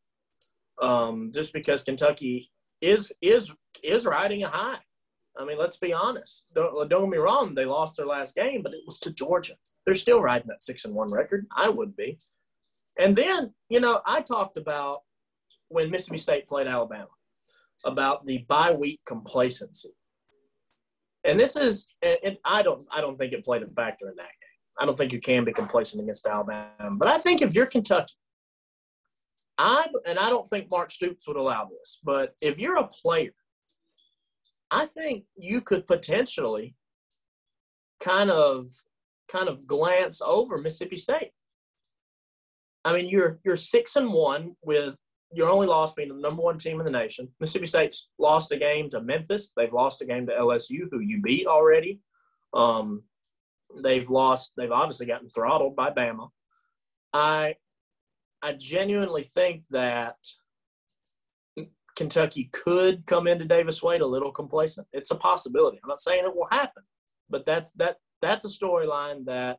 um, 0.81 1.33
just 1.35 1.53
because 1.53 1.83
Kentucky 1.83 2.49
is 2.81 3.13
is 3.21 3.53
is 3.83 4.07
riding 4.07 4.45
a 4.45 4.49
high. 4.49 4.79
I 5.39 5.45
mean, 5.45 5.59
let's 5.59 5.77
be 5.77 5.93
honest. 5.93 6.45
Don't, 6.55 6.89
don't 6.89 7.05
get 7.05 7.11
me 7.11 7.19
wrong; 7.19 7.55
they 7.55 7.65
lost 7.65 7.97
their 7.97 8.07
last 8.07 8.35
game, 8.35 8.63
but 8.63 8.73
it 8.73 8.81
was 8.87 8.99
to 9.01 9.13
Georgia. 9.13 9.55
They're 9.85 9.95
still 9.95 10.21
riding 10.21 10.49
that 10.49 10.63
six 10.63 10.85
and 10.85 10.95
one 10.95 11.13
record. 11.13 11.47
I 11.55 11.69
would 11.69 11.97
be. 11.97 12.19
And 12.99 13.15
then, 13.15 13.53
you 13.69 13.81
know, 13.81 14.01
I 14.07 14.23
talked 14.23 14.57
about 14.57 15.01
when 15.69 15.91
Mississippi 15.91 16.19
State 16.19 16.49
played 16.49 16.67
Alabama 16.67 17.09
about 17.85 18.25
the 18.25 18.39
bye 18.49 18.73
week 18.73 19.01
complacency. 19.05 19.91
And 21.27 21.39
this 21.39 21.57
is, 21.57 21.95
and 22.03 22.37
I 22.45 22.63
don't, 22.63 22.87
I 22.93 23.01
don't 23.01 23.17
think 23.19 23.33
it 23.33 23.45
played 23.45 23.63
a 23.63 23.69
factor 23.69 24.09
in 24.09 24.17
that 24.17 24.25
game. 24.25 24.57
I 24.79 24.87
don't 24.87 24.97
think 24.97 25.13
you 25.13 25.21
can 25.21 25.45
be 25.45 25.53
complacent 25.53 26.03
against 26.03 26.27
Alabama. 26.27 26.69
But 26.99 27.09
I 27.09 27.19
think 27.19 27.43
if 27.43 27.55
you're 27.55 27.67
Kentucky, 27.67 28.15
I 29.59 29.87
and 30.07 30.19
I 30.19 30.29
don't 30.29 30.47
think 30.47 30.71
Mark 30.71 30.91
Stoops 30.91 31.27
would 31.27 31.37
allow 31.37 31.65
this, 31.65 31.99
but 32.05 32.35
if 32.43 32.59
you're 32.59 32.77
a 32.77 32.87
player 32.89 33.33
I 34.71 34.87
think 34.87 35.25
you 35.37 35.61
could 35.61 35.87
potentially 35.87 36.75
kind 38.01 38.31
of 38.31 38.67
kind 39.29 39.49
of 39.49 39.67
glance 39.67 40.21
over 40.21 40.59
Mississippi 40.59 40.97
State. 40.97 41.31
I 42.85 42.93
mean, 42.93 43.09
you're 43.09 43.39
you're 43.45 43.57
six 43.57 43.97
and 43.97 44.13
one 44.13 44.57
with 44.63 44.97
your 45.37 45.51
only 45.51 45.67
loss 45.67 45.93
being 45.93 46.09
the 46.09 46.15
number 46.15 46.43
one 46.43 46.59
team 46.59 46.81
in 46.81 46.87
the 46.87 46.91
nation. 46.91 47.29
Mississippi 47.41 47.67
State's 47.67 48.09
lost 48.19 48.53
a 48.53 48.57
game 48.57 48.89
to 48.91 49.03
Memphis. 49.03 49.53
They've 49.57 49.73
lost 49.73 50.01
a 50.01 50.07
game 50.07 50.27
to 50.27 50.33
LSU, 50.33 50.89
who 50.91 51.01
you 51.01 51.21
beat 51.21 51.47
already. 51.47 52.01
Um, 52.55 53.03
they've 53.83 54.09
lost. 54.09 54.53
They've 54.57 54.73
obviously 54.73 55.07
gotten 55.07 55.29
throttled 55.29 55.77
by 55.77 55.91
Bama. 55.91 56.31
I 57.13 57.57
I 58.43 58.55
genuinely 58.55 59.25
think 59.25 59.65
that 59.71 60.17
Kentucky 61.97 62.51
could 62.53 63.05
come 63.07 63.27
into 63.27 63.45
Davis 63.45 63.83
Wade 63.83 64.03
a 64.03 64.07
little 64.07 64.33
complacent. 64.33 64.87
It's 64.93 65.11
a 65.11 65.17
possibility. 65.17 65.79
I'm 65.83 65.89
not 65.89 66.01
saying 66.01 66.25
it 66.25 66.35
will 66.35 66.49
happen, 66.51 66.83
but 67.29 67.45
that's 67.45 67.73
that 67.73 67.97
that's 68.23 68.45
a 68.45 68.49
storyline 68.49 69.27
that 69.27 69.59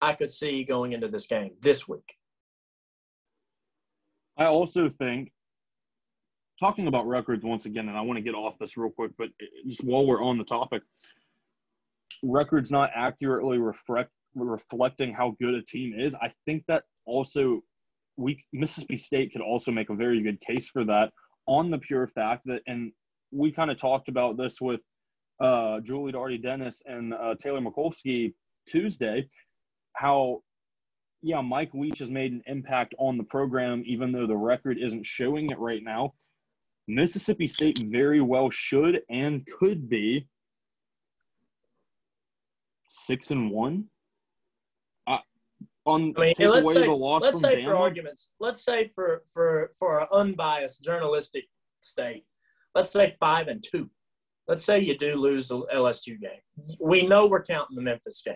I 0.00 0.12
could 0.14 0.32
see 0.32 0.64
going 0.64 0.92
into 0.92 1.08
this 1.08 1.26
game 1.26 1.52
this 1.62 1.88
week. 1.88 2.16
I 4.42 4.46
also 4.46 4.88
think 4.88 5.30
talking 6.58 6.86
about 6.86 7.06
records 7.06 7.44
once 7.44 7.66
again, 7.66 7.88
and 7.88 7.96
I 7.96 8.02
want 8.02 8.16
to 8.18 8.22
get 8.22 8.34
off 8.34 8.58
this 8.58 8.76
real 8.76 8.90
quick, 8.90 9.12
but 9.16 9.28
just 9.66 9.84
while 9.84 10.06
we're 10.06 10.22
on 10.22 10.38
the 10.38 10.44
topic, 10.44 10.82
records 12.22 12.70
not 12.70 12.90
accurately 12.94 13.58
reflect 13.58 14.10
reflecting 14.34 15.12
how 15.12 15.36
good 15.40 15.54
a 15.54 15.62
team 15.62 15.94
is. 15.98 16.14
I 16.14 16.32
think 16.46 16.64
that 16.68 16.84
also 17.04 17.62
we 18.16 18.42
Mississippi 18.52 18.96
State 18.96 19.32
could 19.32 19.42
also 19.42 19.70
make 19.70 19.90
a 19.90 19.94
very 19.94 20.22
good 20.22 20.40
case 20.40 20.68
for 20.68 20.84
that 20.84 21.12
on 21.46 21.70
the 21.70 21.78
pure 21.78 22.06
fact 22.06 22.42
that, 22.46 22.62
and 22.66 22.92
we 23.30 23.52
kind 23.52 23.70
of 23.70 23.76
talked 23.78 24.08
about 24.08 24.36
this 24.36 24.60
with 24.60 24.80
uh, 25.40 25.80
Julie 25.80 26.12
Darty 26.12 26.42
Dennis 26.42 26.82
and 26.86 27.14
uh, 27.14 27.34
Taylor 27.40 27.60
Mikulski 27.60 28.32
Tuesday, 28.68 29.28
how, 29.94 30.42
yeah, 31.22 31.40
Mike 31.40 31.72
Leach 31.72 32.00
has 32.00 32.10
made 32.10 32.32
an 32.32 32.42
impact 32.46 32.94
on 32.98 33.16
the 33.16 33.24
program, 33.24 33.82
even 33.86 34.10
though 34.12 34.26
the 34.26 34.36
record 34.36 34.78
isn't 34.78 35.06
showing 35.06 35.50
it 35.50 35.58
right 35.58 35.82
now. 35.82 36.14
Mississippi 36.88 37.46
State 37.46 37.78
very 37.78 38.20
well 38.20 38.50
should 38.50 39.02
and 39.08 39.46
could 39.46 39.88
be 39.88 40.26
six 42.88 43.30
and 43.30 43.50
one. 43.50 43.84
on 45.06 46.14
I 46.16 46.20
mean, 46.20 46.34
take 46.34 46.48
let's 46.48 46.66
away 46.66 46.74
say, 46.74 46.86
the 46.86 46.94
loss 46.94 47.22
let's 47.22 47.40
say 47.40 47.64
for 47.64 47.76
arguments, 47.76 48.30
let's 48.40 48.64
say 48.64 48.88
for 48.94 49.22
for 49.32 49.70
for 49.78 50.00
an 50.00 50.08
unbiased 50.12 50.82
journalistic 50.82 51.44
state, 51.80 52.24
let's 52.74 52.90
say 52.90 53.14
five 53.18 53.48
and 53.48 53.62
two. 53.62 53.88
Let's 54.48 54.64
say 54.64 54.80
you 54.80 54.98
do 54.98 55.14
lose 55.14 55.48
the 55.48 55.62
LSU 55.72 56.20
game. 56.20 56.40
We 56.80 57.06
know 57.06 57.26
we're 57.26 57.44
counting 57.44 57.76
the 57.76 57.82
Memphis 57.82 58.22
game, 58.24 58.34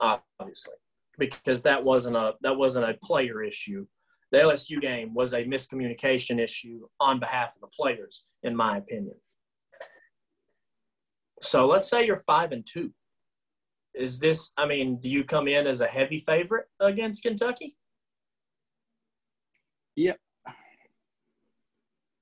obviously, 0.00 0.74
because 1.18 1.62
that 1.62 1.82
wasn't 1.82 2.16
a 2.16 2.32
that 2.40 2.56
wasn't 2.56 2.88
a 2.88 2.94
player 3.02 3.42
issue. 3.42 3.86
The 4.30 4.38
LSU 4.38 4.80
game 4.80 5.12
was 5.12 5.34
a 5.34 5.44
miscommunication 5.44 6.40
issue 6.40 6.80
on 7.00 7.20
behalf 7.20 7.54
of 7.54 7.60
the 7.60 7.66
players, 7.66 8.24
in 8.42 8.56
my 8.56 8.78
opinion. 8.78 9.14
So 11.42 11.66
let's 11.66 11.88
say 11.88 12.06
you're 12.06 12.16
five 12.16 12.52
and 12.52 12.66
two. 12.66 12.92
Is 13.94 14.18
this? 14.18 14.52
I 14.56 14.66
mean, 14.66 14.98
do 15.00 15.10
you 15.10 15.22
come 15.22 15.48
in 15.48 15.66
as 15.66 15.82
a 15.82 15.86
heavy 15.86 16.18
favorite 16.18 16.66
against 16.80 17.22
Kentucky? 17.22 17.76
Yeah. 19.96 20.14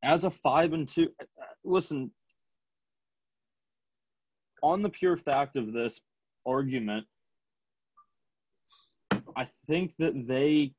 As 0.03 0.25
a 0.25 0.31
five 0.31 0.73
and 0.73 0.89
two, 0.89 1.11
listen, 1.63 2.11
on 4.63 4.83
the 4.83 4.91
pure 4.91 5.17
fact 5.17 5.57
of 5.57 5.73
this 5.73 6.01
argument, 6.47 7.07
I 9.37 9.47
think 9.67 9.93
that 9.99 10.27
they 10.27 10.75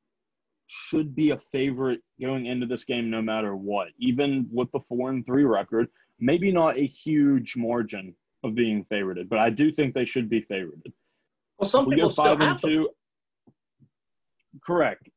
should 0.67 1.13
be 1.15 1.31
a 1.31 1.37
favorite 1.37 1.99
going 2.19 2.45
into 2.45 2.65
this 2.65 2.85
game 2.85 3.09
no 3.09 3.21
matter 3.21 3.55
what, 3.55 3.89
even 3.99 4.47
with 4.51 4.71
the 4.71 4.79
four 4.79 5.09
and 5.09 5.25
three 5.25 5.43
record. 5.43 5.87
Maybe 6.19 6.51
not 6.51 6.77
a 6.77 6.85
huge 6.85 7.57
margin 7.57 8.15
of 8.43 8.55
being 8.55 8.85
favorited, 8.85 9.27
but 9.27 9.39
I 9.39 9.49
do 9.49 9.71
think 9.71 9.93
they 9.93 10.05
should 10.05 10.29
be 10.29 10.41
favorited. 10.41 10.93
Well, 11.57 11.69
some 11.69 11.85
we 11.85 11.95
people 11.95 12.09
go 12.09 12.15
five 12.15 12.39
and 12.39 12.57
them. 12.57 12.57
two. 12.57 12.89
Correct. 14.63 15.09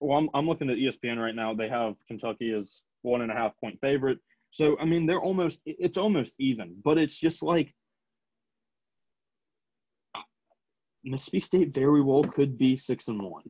Well, 0.00 0.18
I'm, 0.18 0.28
I'm 0.34 0.46
looking 0.46 0.70
at 0.70 0.76
ESPN 0.76 1.18
right 1.18 1.34
now. 1.34 1.54
They 1.54 1.68
have 1.68 1.94
Kentucky 2.06 2.52
as 2.52 2.84
one 3.02 3.22
and 3.22 3.30
a 3.30 3.34
half 3.34 3.58
point 3.60 3.78
favorite. 3.80 4.18
So 4.50 4.76
I 4.78 4.84
mean, 4.84 5.06
they're 5.06 5.20
almost 5.20 5.60
it's 5.64 5.98
almost 5.98 6.34
even, 6.38 6.76
but 6.84 6.98
it's 6.98 7.18
just 7.18 7.42
like 7.42 7.72
Mississippi 11.04 11.40
State 11.40 11.74
very 11.74 12.02
well 12.02 12.22
could 12.22 12.58
be 12.58 12.76
six 12.76 13.08
and 13.08 13.22
one. 13.22 13.44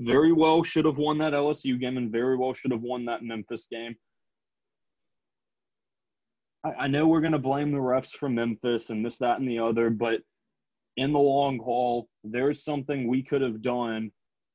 Very 0.00 0.32
well 0.32 0.62
should 0.62 0.84
have 0.84 0.98
won 0.98 1.18
that 1.18 1.32
LSU 1.32 1.80
game, 1.80 1.96
and 1.96 2.12
very 2.12 2.36
well 2.36 2.52
should 2.52 2.70
have 2.70 2.82
won 2.82 3.04
that 3.06 3.22
Memphis 3.22 3.66
game. 3.70 3.96
I, 6.64 6.72
I 6.80 6.86
know 6.86 7.08
we're 7.08 7.20
going 7.20 7.32
to 7.32 7.38
blame 7.38 7.72
the 7.72 7.78
refs 7.78 8.10
for 8.10 8.28
Memphis 8.28 8.90
and 8.90 9.04
this, 9.04 9.18
that, 9.18 9.38
and 9.38 9.48
the 9.48 9.58
other, 9.58 9.88
but 9.88 10.20
in 10.96 11.12
the 11.12 11.18
long 11.18 11.58
haul, 11.58 12.08
there's 12.24 12.64
something 12.64 13.08
we 13.08 13.22
could 13.22 13.40
have 13.40 13.62
done 13.62 14.10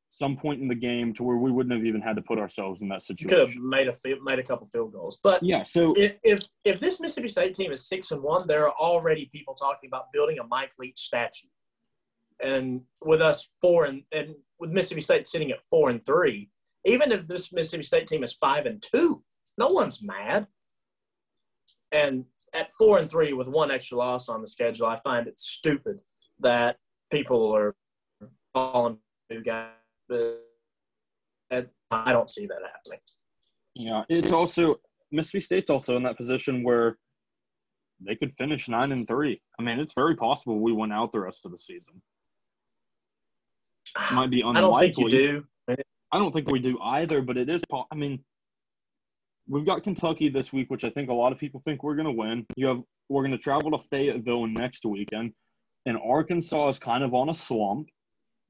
some 0.10 0.36
point 0.36 0.62
in 0.62 0.68
the 0.68 0.76
game 0.76 1.14
to 1.14 1.24
where 1.24 1.38
we 1.38 1.52
wouldn't 1.52 1.74
have 1.74 1.86
even 1.86 2.02
had 2.02 2.18
to 2.18 2.22
put 2.22 2.38
ourselves 2.38 2.82
in 2.82 2.90
that 2.90 3.02
situation. 3.02 3.30
Could 3.30 3.48
have 3.48 3.58
made 3.58 3.88
a 3.88 3.96
made 4.22 4.40
a 4.40 4.44
couple 4.44 4.68
field 4.68 4.92
goals, 4.92 5.20
but 5.24 5.42
Yeah, 5.42 5.64
so 5.64 5.94
if, 5.98 6.16
if 6.24 6.42
if 6.66 6.80
this 6.82 7.00
Mississippi 7.00 7.30
State 7.30 7.54
team 7.54 7.72
is 7.72 7.88
six 7.88 8.12
and 8.12 8.22
one, 8.22 8.46
there 8.46 8.68
are 8.68 8.74
already 8.74 9.30
people 9.32 9.54
talking 9.54 9.88
about 9.88 10.12
building 10.12 10.38
a 10.40 10.44
Mike 10.44 10.74
Leach 10.78 11.00
statue. 11.00 11.48
And 12.44 12.82
with 13.06 13.22
us 13.22 13.50
four 13.62 13.86
and 13.86 14.04
and 14.12 14.36
with 14.60 14.72
Mississippi 14.72 15.02
State 15.02 15.28
sitting 15.28 15.52
at 15.52 15.64
four 15.70 15.90
and 15.90 16.04
three, 16.04 16.50
even 16.86 17.12
if 17.12 17.28
this 17.28 17.52
Mississippi 17.52 17.84
State 17.84 18.08
team 18.08 18.24
is 18.24 18.34
five 18.34 18.66
and 18.66 18.82
two, 18.82 19.24
no 19.58 19.68
one's 19.68 20.04
mad. 20.04 20.48
And 21.92 22.26
at 22.56 22.72
four 22.74 23.00
and 23.00 23.10
three 23.10 23.34
with 23.34 23.48
one 23.48 23.72
extra 23.72 23.98
loss 23.98 24.30
on 24.30 24.42
the 24.42 24.48
schedule, 24.48 24.88
I 24.88 25.00
find 25.04 25.28
it 25.28 25.40
stupid 25.40 26.00
that 26.40 26.78
people 27.12 27.56
are 27.56 27.76
calling 28.54 28.98
new 29.30 29.44
guys. 29.44 29.70
I 31.92 32.12
don't 32.12 32.30
see 32.30 32.46
that 32.48 32.60
happening. 32.62 33.00
Yeah, 33.76 34.04
it's 34.10 34.32
also 34.32 34.80
Mississippi 35.12 35.42
State's 35.42 35.70
also 35.70 35.98
in 35.98 36.04
that 36.04 36.18
position 36.18 36.64
where 36.64 36.98
they 38.00 38.16
could 38.16 38.34
finish 38.36 38.68
nine 38.70 38.92
and 38.92 39.08
three. 39.08 39.42
I 39.60 39.64
mean, 39.64 39.80
it's 39.80 39.94
very 39.94 40.16
possible 40.16 40.60
we 40.60 40.72
win 40.72 40.92
out 40.92 41.12
the 41.12 41.20
rest 41.20 41.46
of 41.46 41.52
the 41.52 41.58
season. 41.58 42.02
Might 44.14 44.30
be 44.30 44.42
unlikely. 44.42 44.58
I 44.58 44.62
don't 44.62 44.80
think 44.80 44.98
you 44.98 45.10
do. 45.10 45.44
I 46.14 46.20
don't 46.20 46.34
think 46.34 46.50
we 46.50 46.60
do 46.60 46.78
either, 46.82 47.22
but 47.22 47.38
it 47.38 47.50
is. 47.50 47.62
I 47.72 47.96
mean, 47.96 48.24
we've 49.48 49.66
got 49.66 49.84
Kentucky 49.84 50.30
this 50.30 50.52
week, 50.52 50.70
which 50.70 50.84
I 50.84 50.90
think 50.90 51.10
a 51.10 51.14
lot 51.14 51.32
of 51.32 51.40
people 51.40 51.62
think 51.66 51.84
we're 51.84 51.96
going 51.96 52.06
to 52.06 52.12
win. 52.12 52.46
You 52.56 52.68
have 52.68 52.82
we're 53.10 53.24
going 53.24 53.32
to 53.32 53.38
travel 53.38 53.72
to 53.72 53.78
Fayetteville 53.78 54.48
next 54.48 54.86
weekend, 54.86 55.34
and 55.86 55.98
Arkansas 55.98 56.70
is 56.70 56.80
kind 56.80 57.04
of 57.04 57.14
on 57.14 57.30
a 57.30 57.34
slump. 57.34 57.88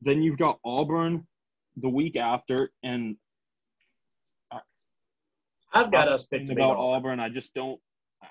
Then 0.02 0.22
you've 0.22 0.38
got 0.38 0.60
Auburn 0.66 1.28
the 1.78 1.90
week 1.90 2.16
after, 2.16 2.72
and 2.84 3.16
I've 5.74 5.92
got 5.92 6.08
us 6.08 6.28
picked 6.28 6.50
about. 6.50 6.78
Auburn. 6.78 7.20
I 7.20 7.30
just 7.30 7.54
don't. 7.54 7.80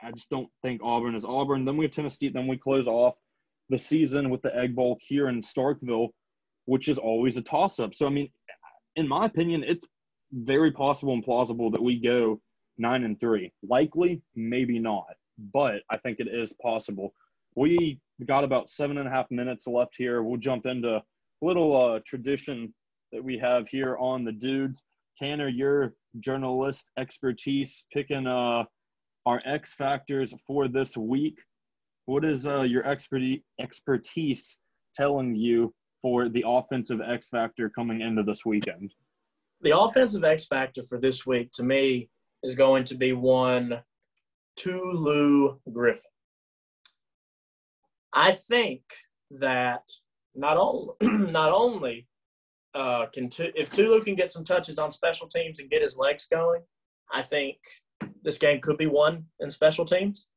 I 0.02 0.12
just 0.12 0.30
don't 0.30 0.48
think 0.62 0.80
Auburn 0.84 1.14
is 1.14 1.24
Auburn. 1.24 1.64
Then 1.64 1.76
we 1.76 1.84
have 1.84 1.92
Tennessee. 1.92 2.28
Then 2.28 2.46
we 2.46 2.56
close 2.56 2.86
off 2.86 3.14
the 3.70 3.78
season 3.78 4.30
with 4.30 4.42
the 4.42 4.54
Egg 4.56 4.74
Bowl 4.74 4.98
here 5.00 5.28
in 5.28 5.40
Starkville, 5.40 6.10
which 6.70 6.86
is 6.86 6.98
always 6.98 7.36
a 7.36 7.42
toss-up. 7.42 7.92
So 7.96 8.06
I 8.06 8.10
mean, 8.10 8.30
in 8.94 9.08
my 9.08 9.24
opinion, 9.26 9.64
it's 9.66 9.84
very 10.32 10.70
possible 10.70 11.14
and 11.14 11.24
plausible 11.24 11.68
that 11.72 11.82
we 11.82 11.98
go 11.98 12.40
nine 12.78 13.02
and 13.02 13.18
three. 13.18 13.52
Likely, 13.68 14.22
maybe 14.36 14.78
not, 14.78 15.14
but 15.52 15.82
I 15.90 15.96
think 15.96 16.20
it 16.20 16.28
is 16.28 16.52
possible. 16.62 17.12
We 17.56 17.98
got 18.24 18.44
about 18.44 18.70
seven 18.70 18.98
and 18.98 19.08
a 19.08 19.10
half 19.10 19.28
minutes 19.32 19.66
left 19.66 19.96
here. 19.96 20.22
We'll 20.22 20.38
jump 20.38 20.64
into 20.64 20.90
a 20.98 21.02
little 21.42 21.74
uh, 21.76 22.00
tradition 22.06 22.72
that 23.10 23.24
we 23.24 23.36
have 23.38 23.66
here 23.66 23.96
on 23.98 24.24
the 24.24 24.30
dudes. 24.30 24.84
Tanner, 25.18 25.48
your 25.48 25.94
journalist 26.20 26.92
expertise 26.96 27.84
picking 27.92 28.28
uh, 28.28 28.62
our 29.26 29.40
X 29.44 29.74
factors 29.74 30.32
for 30.46 30.68
this 30.68 30.96
week. 30.96 31.40
What 32.06 32.24
is 32.24 32.46
uh, 32.46 32.62
your 32.62 32.86
expertise 32.86 33.40
expertise 33.58 34.58
telling 34.94 35.34
you 35.34 35.74
for 36.02 36.28
the 36.28 36.44
offensive 36.46 37.00
X 37.00 37.28
factor 37.28 37.68
coming 37.68 38.00
into 38.00 38.22
this 38.22 38.44
weekend? 38.44 38.94
The 39.62 39.78
offensive 39.78 40.24
X 40.24 40.46
factor 40.46 40.82
for 40.82 40.98
this 40.98 41.26
week 41.26 41.52
to 41.52 41.62
me 41.62 42.08
is 42.42 42.54
going 42.54 42.84
to 42.84 42.94
be 42.94 43.12
one 43.12 43.82
Tulu 44.56 45.58
Griffin. 45.72 46.02
I 48.12 48.32
think 48.32 48.82
that 49.30 49.82
not 50.34 50.56
only 50.56 50.94
not 51.02 51.52
only 51.52 52.06
uh, 52.74 53.06
can 53.12 53.28
Tu- 53.28 53.52
if 53.54 53.70
Tulu 53.72 54.02
can 54.02 54.14
get 54.14 54.32
some 54.32 54.44
touches 54.44 54.78
on 54.78 54.90
special 54.90 55.28
teams 55.28 55.58
and 55.58 55.70
get 55.70 55.82
his 55.82 55.96
legs 55.96 56.26
going, 56.30 56.62
I 57.12 57.22
think 57.22 57.56
this 58.22 58.38
game 58.38 58.60
could 58.60 58.76
be 58.76 58.86
won 58.86 59.26
in 59.40 59.50
special 59.50 59.84
teams. 59.84 60.28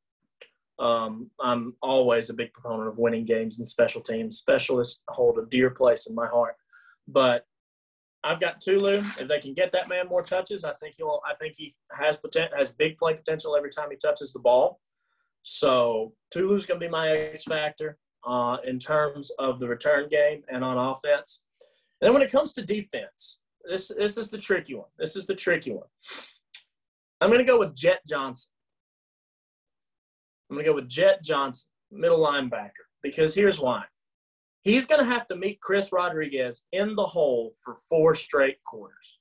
Um, 0.78 1.30
I'm 1.40 1.74
always 1.82 2.30
a 2.30 2.34
big 2.34 2.52
proponent 2.52 2.88
of 2.88 2.98
winning 2.98 3.24
games 3.24 3.60
and 3.60 3.68
special 3.68 4.00
teams. 4.00 4.38
Specialists 4.38 5.02
hold 5.08 5.38
a 5.38 5.46
dear 5.46 5.70
place 5.70 6.06
in 6.06 6.14
my 6.14 6.26
heart, 6.26 6.56
but 7.06 7.46
I've 8.24 8.40
got 8.40 8.60
Tulu. 8.60 9.02
If 9.20 9.28
they 9.28 9.38
can 9.38 9.52
get 9.54 9.70
that 9.72 9.88
man 9.88 10.08
more 10.08 10.22
touches, 10.22 10.64
I 10.64 10.72
think 10.74 10.94
he'll. 10.96 11.20
I 11.30 11.34
think 11.34 11.54
he 11.56 11.74
has 11.92 12.16
potential, 12.16 12.56
has 12.56 12.72
big 12.72 12.96
play 12.96 13.14
potential 13.14 13.54
every 13.54 13.70
time 13.70 13.90
he 13.90 13.96
touches 13.96 14.32
the 14.32 14.38
ball. 14.38 14.80
So 15.42 16.14
Tulu's 16.32 16.64
going 16.64 16.80
to 16.80 16.86
be 16.86 16.90
my 16.90 17.10
X 17.10 17.44
factor 17.44 17.98
uh, 18.26 18.56
in 18.66 18.78
terms 18.78 19.30
of 19.38 19.60
the 19.60 19.68
return 19.68 20.08
game 20.08 20.42
and 20.48 20.64
on 20.64 20.78
offense. 20.78 21.42
And 22.00 22.08
then 22.08 22.14
when 22.14 22.22
it 22.22 22.32
comes 22.32 22.54
to 22.54 22.62
defense, 22.62 23.40
this 23.68 23.92
this 23.96 24.16
is 24.16 24.30
the 24.30 24.38
tricky 24.38 24.74
one. 24.74 24.88
This 24.98 25.16
is 25.16 25.26
the 25.26 25.34
tricky 25.34 25.72
one. 25.72 25.86
I'm 27.20 27.28
going 27.28 27.44
to 27.44 27.50
go 27.50 27.58
with 27.58 27.76
Jett 27.76 28.00
Johnson. 28.08 28.50
I'm 30.54 30.58
going 30.58 30.66
to 30.66 30.70
go 30.70 30.76
with 30.76 30.88
Jett 30.88 31.20
Johnson, 31.24 31.68
middle 31.90 32.20
linebacker, 32.20 32.86
because 33.02 33.34
here's 33.34 33.58
why. 33.58 33.82
He's 34.62 34.86
going 34.86 35.04
to 35.04 35.12
have 35.12 35.26
to 35.26 35.36
meet 35.36 35.60
Chris 35.60 35.90
Rodriguez 35.90 36.62
in 36.70 36.94
the 36.94 37.04
hole 37.04 37.54
for 37.64 37.74
four 37.88 38.14
straight 38.14 38.62
quarters 38.62 39.18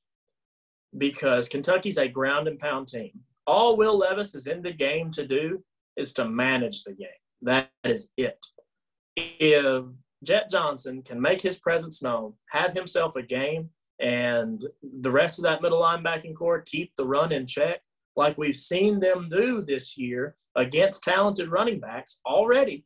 because 0.96 1.50
Kentucky's 1.50 1.98
a 1.98 2.08
ground 2.08 2.48
and 2.48 2.60
pound 2.60 2.88
team. 2.88 3.20
All 3.48 3.76
Will 3.76 3.98
Levis 3.98 4.36
is 4.36 4.46
in 4.46 4.62
the 4.62 4.72
game 4.72 5.10
to 5.10 5.26
do 5.26 5.64
is 5.98 6.14
to 6.14 6.30
manage 6.30 6.84
the 6.84 6.94
game. 6.94 7.10
That 7.42 7.72
is 7.84 8.10
it. 8.16 8.38
If 9.18 9.86
Jett 10.24 10.52
Johnson 10.52 11.02
can 11.02 11.20
make 11.20 11.42
his 11.42 11.58
presence 11.58 12.04
known, 12.04 12.34
have 12.52 12.74
himself 12.74 13.16
a 13.16 13.24
game, 13.24 13.72
and 14.00 14.64
the 15.02 15.12
rest 15.12 15.40
of 15.40 15.44
that 15.46 15.64
middle 15.64 15.82
linebacking 15.82 16.36
core 16.36 16.62
keep 16.62 16.94
the 16.96 17.08
run 17.08 17.32
in 17.32 17.48
check, 17.48 17.82
like 18.16 18.38
we've 18.38 18.56
seen 18.56 19.00
them 19.00 19.28
do 19.30 19.62
this 19.62 19.98
year 19.98 20.36
against 20.56 21.04
talented 21.04 21.50
running 21.50 21.80
backs 21.80 22.20
already, 22.26 22.86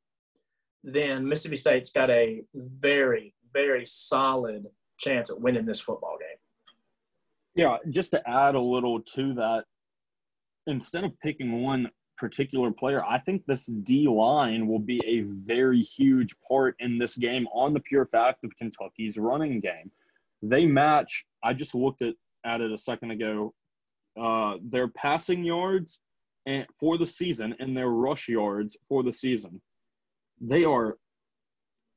then 0.84 1.28
Mississippi 1.28 1.58
State's 1.58 1.92
got 1.92 2.10
a 2.10 2.44
very, 2.54 3.34
very 3.54 3.86
solid 3.86 4.66
chance 5.00 5.30
at 5.30 5.40
winning 5.40 5.66
this 5.66 5.82
football 5.82 6.18
game. 6.20 6.38
Yeah, 7.56 7.78
just 7.90 8.12
to 8.12 8.30
add 8.30 8.56
a 8.56 8.62
little 8.62 9.02
to 9.02 9.34
that, 9.36 9.66
instead 10.68 11.04
of 11.04 11.20
picking 11.20 11.63
one 11.63 11.90
particular 12.18 12.72
player, 12.72 13.04
I 13.06 13.20
think 13.20 13.44
this 13.46 13.66
D 13.66 14.08
line 14.08 14.68
will 14.68 14.80
be 14.80 15.02
a 15.06 15.22
very 15.46 15.82
huge 15.82 16.36
part 16.48 16.76
in 16.80 16.98
this 16.98 17.16
game 17.16 17.48
on 17.54 17.74
the 17.74 17.80
pure 17.80 18.06
fact 18.06 18.44
of 18.44 18.56
Kentucky's 18.56 19.18
running 19.18 19.60
game. 19.60 19.92
They 20.42 20.66
match. 20.66 21.26
I 21.44 21.54
just 21.54 21.74
looked 21.74 22.02
at 22.04 22.13
at 22.46 22.62
it 22.62 22.72
a 22.72 22.78
second 22.78 23.12
ago. 23.12 23.54
Uh, 24.17 24.58
their 24.63 24.88
passing 24.88 25.43
yards 25.43 25.99
and 26.47 26.65
for 26.80 26.97
the 26.97 27.06
season 27.06 27.53
and 27.60 27.77
their 27.77 27.89
rush 27.89 28.27
yards 28.27 28.75
for 28.88 29.03
the 29.03 29.12
season, 29.12 29.62
they 30.41 30.63
are 30.63 30.97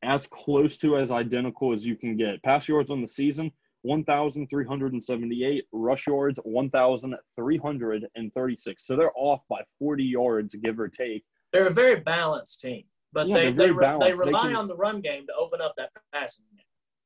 as 0.03 0.27
close 0.27 0.77
to 0.79 0.97
as 0.97 1.13
identical 1.13 1.73
as 1.73 1.87
you 1.87 1.97
can 1.97 2.17
get. 2.17 2.43
Pass 2.43 2.69
yards 2.69 2.91
on 2.91 3.01
the 3.01 3.09
season, 3.09 3.51
1,378. 3.83 5.65
Rush 5.73 6.07
yards, 6.07 6.39
1,336. 6.45 8.87
So 8.87 8.97
they're 8.97 9.13
off 9.15 9.41
by 9.49 9.63
40 9.79 10.05
yards, 10.05 10.55
give 10.57 10.79
or 10.81 10.89
take. 10.89 11.25
They're 11.53 11.67
a 11.67 11.73
very 11.73 12.01
balanced 12.01 12.61
team, 12.61 12.85
but 13.13 13.29
Yeah, 13.29 13.35
they 13.35 13.51
very 13.53 13.71
re- 13.73 13.77
they 13.77 13.81
balanced. 13.87 14.21
They 14.21 14.27
rely 14.27 14.49
can- 14.49 14.57
on 14.57 14.69
the 14.69 14.77
run 14.77 15.01
game 15.01 15.27
to 15.27 15.35
open 15.35 15.61
up 15.61 15.75
that 15.77 15.91
passing 16.13 16.45
game. 16.57 16.65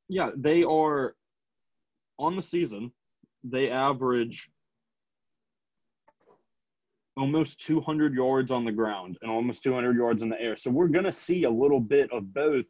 Yeah, 0.09 0.31
they 0.37 0.65
are 0.65 1.17
on 2.19 2.37
the 2.37 2.43
season, 2.43 2.93
they 3.43 3.71
average 3.71 4.51
almost 7.17 7.61
200 7.65 8.15
yards 8.15 8.51
on 8.51 8.65
the 8.65 8.73
ground 8.73 9.19
and 9.23 9.31
almost 9.31 9.63
200 9.63 9.97
yards 9.97 10.23
in 10.23 10.29
the 10.29 10.41
air. 10.41 10.57
So 10.57 10.71
we're 10.71 10.89
going 10.89 11.05
to 11.05 11.13
see 11.13 11.45
a 11.45 11.51
little 11.51 11.81
bit 11.81 12.11
of 12.13 12.33
both. 12.35 12.65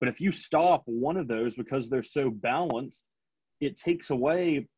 But 0.00 0.08
if 0.08 0.20
you 0.20 0.30
stop 0.30 0.82
one 0.86 1.16
of 1.16 1.26
those 1.26 1.56
because 1.56 1.88
they're 1.88 2.02
so 2.02 2.30
balanced, 2.30 3.04
it 3.60 3.76
takes 3.76 4.10
away, 4.10 4.68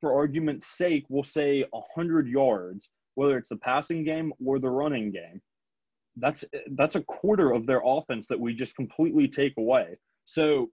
for 0.00 0.14
argument's 0.14 0.66
sake, 0.66 1.04
we'll 1.08 1.24
say 1.24 1.64
100 1.70 2.28
yards, 2.28 2.90
whether 3.14 3.36
it's 3.36 3.48
the 3.48 3.56
passing 3.56 4.04
game 4.04 4.32
or 4.44 4.58
the 4.58 4.70
running 4.70 5.10
game. 5.10 5.40
That's 6.16 6.44
that's 6.72 6.96
a 6.96 7.02
quarter 7.04 7.52
of 7.52 7.66
their 7.66 7.80
offense 7.82 8.28
that 8.28 8.38
we 8.38 8.52
just 8.52 8.76
completely 8.76 9.28
take 9.28 9.54
away. 9.56 9.96
So 10.26 10.70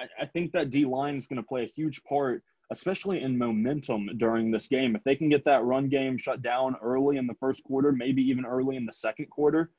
I, 0.00 0.06
I 0.22 0.26
think 0.26 0.52
that 0.52 0.70
D 0.70 0.86
line 0.86 1.16
is 1.16 1.26
going 1.26 1.40
to 1.40 1.46
play 1.46 1.64
a 1.64 1.72
huge 1.76 2.02
part, 2.04 2.42
especially 2.70 3.22
in 3.22 3.38
momentum 3.38 4.10
during 4.18 4.50
this 4.50 4.68
game. 4.68 4.94
If 4.94 5.02
they 5.04 5.16
can 5.16 5.28
get 5.28 5.44
that 5.46 5.64
run 5.64 5.88
game 5.88 6.18
shut 6.18 6.42
down 6.42 6.76
early 6.82 7.16
in 7.16 7.26
the 7.26 7.34
first 7.34 7.64
quarter, 7.64 7.92
maybe 7.92 8.22
even 8.22 8.44
early 8.44 8.76
in 8.76 8.84
the 8.84 8.92
second 8.92 9.30
quarter, 9.30 9.70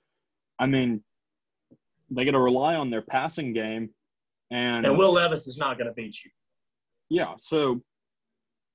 I 0.57 0.65
mean, 0.65 1.03
they 2.09 2.25
got 2.25 2.31
to 2.31 2.39
rely 2.39 2.75
on 2.75 2.89
their 2.89 3.03
passing 3.03 3.53
game. 3.53 3.89
And, 4.51 4.85
And 4.85 4.97
Will 4.97 5.13
Levis 5.13 5.47
is 5.47 5.57
not 5.57 5.77
going 5.77 5.87
to 5.87 5.93
beat 5.93 6.23
you. 6.23 6.31
yeah, 7.09 7.33
so 7.37 7.81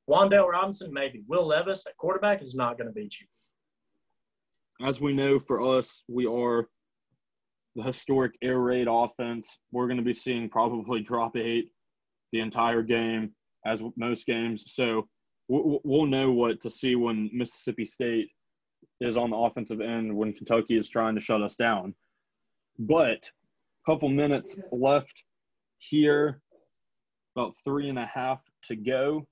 Wan'Dale 0.08 0.48
Robinson, 0.48 0.92
maybe. 0.92 1.24
Will 1.26 1.46
Levis 1.46 1.86
at 1.86 1.96
quarterback 1.96 2.42
is 2.42 2.54
not 2.54 2.78
going 2.78 2.86
to 2.86 2.92
beat 2.92 3.14
you. 3.20 3.26
as 4.86 5.00
we 5.00 5.12
know, 5.12 5.38
for 5.38 5.60
us, 5.76 6.04
we 6.08 6.26
are 6.26 6.68
the 7.74 7.82
historic 7.82 8.36
air 8.42 8.60
raid 8.60 8.86
offense. 8.88 9.58
We're 9.72 9.86
going 9.86 9.96
to 9.96 10.04
be 10.04 10.14
seeing 10.14 10.48
probably 10.48 11.00
drop 11.00 11.36
eight 11.36 11.70
the 12.32 12.40
entire 12.40 12.82
game, 12.82 13.32
as 13.66 13.82
most 13.96 14.26
games. 14.26 14.72
So 14.74 15.08
we'll 15.48 16.06
know 16.06 16.32
what 16.32 16.60
to 16.62 16.70
see 16.70 16.96
when 16.96 17.30
Mississippi 17.32 17.84
State 17.84 18.30
is 19.00 19.16
on 19.16 19.30
the 19.30 19.36
offensive 19.36 19.80
end 19.80 20.14
when 20.14 20.32
Kentucky 20.32 20.76
is 20.76 20.88
trying 20.88 21.14
to 21.14 21.20
shut 21.20 21.42
us 21.42 21.56
down. 21.56 21.94
But 22.78 23.30
a 23.86 23.92
couple 23.92 24.08
minutes 24.08 24.58
left 24.72 25.24
here, 25.78 26.40
about 27.36 27.54
three 27.64 27.88
and 27.88 27.98
a 27.98 28.06
half 28.06 28.42
to 28.64 28.76
go. 28.76 29.26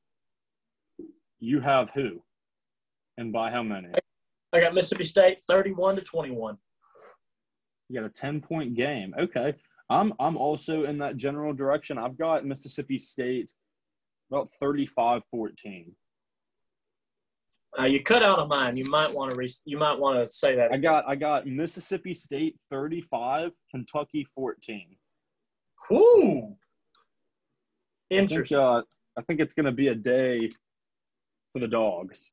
You 1.41 1.61
have 1.61 1.91
who? 1.91 2.23
And 3.19 3.33
by 3.33 3.51
how 3.51 3.63
many? 3.63 3.89
I 4.53 4.61
got 4.61 4.75
Mississippi 4.75 5.05
State 5.05 5.43
31 5.43 5.97
to 5.97 6.03
21. 6.03 6.57
You 7.89 8.01
got 8.01 8.07
a 8.07 8.13
10 8.13 8.41
point 8.41 8.75
game. 8.75 9.15
Okay. 9.19 9.55
I'm 9.91 10.13
I'm 10.19 10.37
also 10.37 10.85
in 10.85 10.99
that 10.99 11.17
general 11.17 11.53
direction. 11.53 11.99
I've 11.99 12.17
got 12.17 12.47
Mississippi 12.47 12.99
State 12.99 13.53
about 14.33 14.49
35 14.61 15.23
14. 15.31 15.95
Uh, 17.79 17.85
you 17.85 18.03
cut 18.03 18.23
out 18.23 18.39
of 18.39 18.49
mine. 18.49 18.77
You 18.77 18.85
might 18.85 19.13
want 19.13 19.31
to 19.31 19.37
re- 19.37 19.49
you 19.65 19.79
might 19.79 19.99
want 19.99 20.19
to 20.19 20.31
say 20.31 20.55
that. 20.57 20.73
I 20.73 20.77
got 20.77 21.05
I 21.07 21.17
got 21.17 21.47
Mississippi 21.47 22.13
State 22.13 22.57
35, 22.71 23.53
Kentucky 23.71 24.27
14. 24.35 24.97
Whoo! 25.91 26.55
I 28.11 28.15
think, 28.15 28.31
Interesting. 28.31 28.59
uh, 28.59 28.83
I 29.19 29.23
think 29.23 29.41
it's 29.41 29.55
going 29.55 29.67
to 29.67 29.73
be 29.73 29.89
a 29.89 29.95
day 29.95 30.51
for 31.53 31.61
the 31.61 31.69
dogs. 31.69 32.31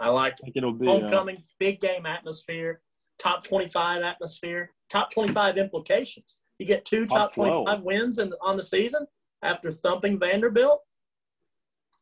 I 0.00 0.08
like 0.08 0.34
I 0.42 0.44
think 0.44 0.56
it'll 0.56 0.72
be 0.72 0.86
uh, 0.86 0.90
homecoming, 0.90 1.42
big 1.58 1.80
game 1.80 2.06
atmosphere, 2.06 2.80
top 3.18 3.44
25 3.44 4.02
atmosphere, 4.02 4.70
top 4.88 5.10
25 5.12 5.58
implications. 5.58 6.38
You 6.58 6.66
get 6.66 6.86
two 6.86 7.04
Top 7.04 7.34
top 7.34 7.34
25 7.34 7.82
wins 7.82 8.18
in, 8.18 8.32
on 8.40 8.56
the 8.56 8.62
season 8.62 9.06
after 9.42 9.70
thumping 9.70 10.18
Vanderbilt 10.18 10.80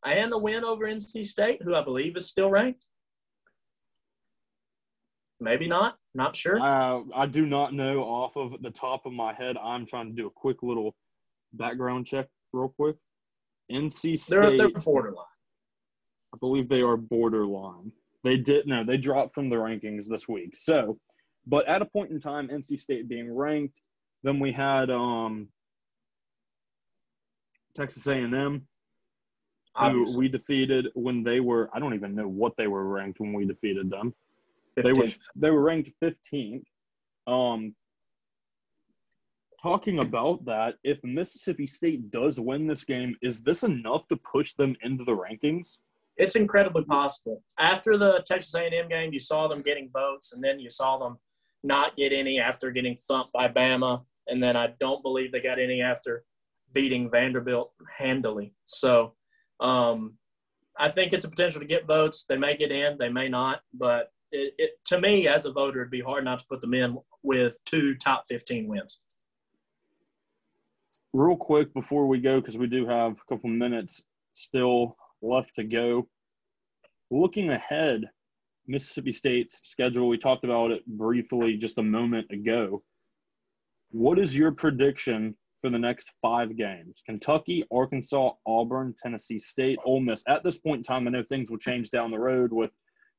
and 0.04 0.32
a 0.32 0.38
win 0.38 0.64
over 0.64 0.86
NC 0.86 1.24
State, 1.24 1.62
who 1.62 1.74
I 1.74 1.82
believe 1.82 2.16
is 2.16 2.28
still 2.28 2.50
ranked. 2.50 2.84
Maybe 5.40 5.66
not. 5.68 5.96
Not 6.14 6.36
sure. 6.36 6.60
Uh, 6.60 7.02
I 7.14 7.26
do 7.26 7.44
not 7.46 7.74
know 7.74 8.00
off 8.00 8.36
of 8.36 8.62
the 8.62 8.70
top 8.70 9.04
of 9.04 9.12
my 9.12 9.34
head. 9.34 9.56
I'm 9.56 9.84
trying 9.84 10.08
to 10.08 10.14
do 10.14 10.26
a 10.26 10.30
quick 10.30 10.62
little 10.62 10.94
background 11.52 12.06
check, 12.06 12.28
real 12.52 12.72
quick. 12.76 12.96
NC 13.70 14.18
State. 14.18 14.40
They're, 14.40 14.56
they're 14.56 14.82
borderline. 14.84 15.26
I 16.34 16.36
believe 16.38 16.68
they 16.68 16.82
are 16.82 16.96
borderline. 16.96 17.92
They 18.22 18.38
did 18.38 18.66
no, 18.66 18.84
they 18.84 18.96
dropped 18.96 19.34
from 19.34 19.48
the 19.48 19.56
rankings 19.56 20.06
this 20.08 20.28
week. 20.28 20.56
So, 20.56 20.98
but 21.46 21.68
at 21.68 21.82
a 21.82 21.86
point 21.86 22.10
in 22.10 22.20
time, 22.20 22.48
NC 22.48 22.80
State 22.80 23.08
being 23.08 23.32
ranked, 23.32 23.78
then 24.22 24.40
we 24.40 24.50
had 24.50 24.90
um, 24.90 25.48
Texas 27.76 28.06
A&M, 28.06 28.66
who 29.76 30.16
we 30.16 30.28
defeated 30.28 30.88
when 30.94 31.22
they 31.22 31.40
were. 31.40 31.68
I 31.72 31.78
don't 31.78 31.94
even 31.94 32.14
know 32.14 32.28
what 32.28 32.56
they 32.56 32.66
were 32.66 32.84
ranked 32.84 33.20
when 33.20 33.32
we 33.32 33.44
defeated 33.44 33.90
them. 33.90 34.14
They 34.76 34.92
were 34.92 35.08
they 35.36 35.50
were 35.50 35.62
ranked 35.62 35.92
15th. 36.02 36.64
Um, 37.26 37.74
talking 39.62 40.00
about 40.00 40.44
that, 40.44 40.74
if 40.84 41.02
Mississippi 41.02 41.66
State 41.66 42.10
does 42.10 42.38
win 42.38 42.66
this 42.66 42.84
game, 42.84 43.16
is 43.22 43.42
this 43.42 43.62
enough 43.62 44.06
to 44.08 44.16
push 44.16 44.54
them 44.54 44.76
into 44.82 45.04
the 45.04 45.16
rankings? 45.16 45.80
It's 46.16 46.36
incredibly 46.36 46.84
possible. 46.84 47.42
After 47.58 47.96
the 47.96 48.22
Texas 48.26 48.54
A&M 48.54 48.88
game, 48.88 49.12
you 49.12 49.18
saw 49.18 49.48
them 49.48 49.62
getting 49.62 49.90
votes, 49.92 50.32
and 50.32 50.44
then 50.44 50.60
you 50.60 50.70
saw 50.70 50.98
them 50.98 51.18
not 51.64 51.96
get 51.96 52.12
any 52.12 52.38
after 52.38 52.70
getting 52.70 52.96
thumped 52.96 53.32
by 53.32 53.48
Bama, 53.48 54.02
and 54.28 54.40
then 54.42 54.56
I 54.56 54.74
don't 54.78 55.02
believe 55.02 55.32
they 55.32 55.40
got 55.40 55.58
any 55.58 55.80
after 55.80 56.24
beating 56.72 57.10
Vanderbilt 57.10 57.72
handily. 57.96 58.52
So, 58.64 59.14
um, 59.60 60.14
I 60.78 60.90
think 60.90 61.12
it's 61.12 61.24
a 61.24 61.28
potential 61.28 61.60
to 61.60 61.66
get 61.66 61.86
votes. 61.86 62.24
They 62.28 62.36
may 62.36 62.56
get 62.56 62.72
in, 62.72 62.98
they 62.98 63.08
may 63.08 63.28
not, 63.28 63.60
but 63.72 64.12
it, 64.32 64.54
it 64.58 64.70
to 64.86 65.00
me 65.00 65.28
as 65.28 65.46
a 65.46 65.52
voter, 65.52 65.80
it'd 65.80 65.90
be 65.90 66.00
hard 66.00 66.24
not 66.24 66.40
to 66.40 66.46
put 66.46 66.60
them 66.60 66.74
in 66.74 66.98
with 67.22 67.56
two 67.64 67.94
top 67.94 68.24
15 68.28 68.66
wins. 68.68 69.00
real 71.12 71.36
quick 71.36 71.72
before 71.74 72.06
we 72.06 72.18
go 72.20 72.40
because 72.40 72.58
we 72.58 72.66
do 72.66 72.86
have 72.86 73.12
a 73.12 73.24
couple 73.32 73.48
minutes 73.48 74.04
still 74.32 74.96
left 75.22 75.54
to 75.54 75.62
go 75.64 76.06
looking 77.10 77.50
ahead 77.50 78.02
mississippi 78.66 79.12
state's 79.12 79.60
schedule 79.62 80.08
we 80.08 80.18
talked 80.18 80.44
about 80.44 80.72
it 80.72 80.84
briefly 80.86 81.56
just 81.56 81.78
a 81.78 81.82
moment 81.82 82.28
ago 82.30 82.82
what 83.92 84.18
is 84.18 84.36
your 84.36 84.50
prediction 84.50 85.36
for 85.64 85.70
the 85.70 85.78
next 85.78 86.12
five 86.20 86.56
games 86.56 87.02
kentucky 87.06 87.64
arkansas 87.72 88.32
auburn 88.46 88.94
tennessee 89.02 89.38
state 89.38 89.78
Ole 89.84 90.00
miss 90.00 90.22
at 90.28 90.44
this 90.44 90.58
point 90.58 90.78
in 90.78 90.82
time 90.82 91.06
i 91.06 91.10
know 91.10 91.22
things 91.22 91.50
will 91.50 91.58
change 91.58 91.90
down 91.90 92.10
the 92.10 92.18
road 92.18 92.52
with 92.52 92.70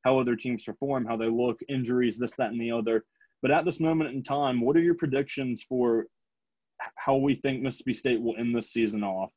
how 0.04 0.20
other 0.20 0.36
teams 0.36 0.64
perform 0.64 1.06
how 1.06 1.18
they 1.18 1.30
look 1.30 1.60
injuries 1.70 2.20
this 2.20 2.36
that 2.36 2.52
and 2.52 2.62
the 2.62 2.72
other 2.72 3.04
but 3.42 3.50
at 3.50 3.66
this 3.66 3.80
moment 3.80 4.14
in 4.14 4.22
time 4.22 4.62
what 4.62 4.78
are 4.78 4.82
your 4.82 4.96
predictions 4.96 5.64
for 5.64 6.06
how 6.96 7.16
we 7.16 7.34
think 7.34 7.62
Mississippi 7.62 7.94
State 7.94 8.22
will 8.22 8.36
end 8.38 8.56
this 8.56 8.72
season 8.72 9.04
off. 9.04 9.32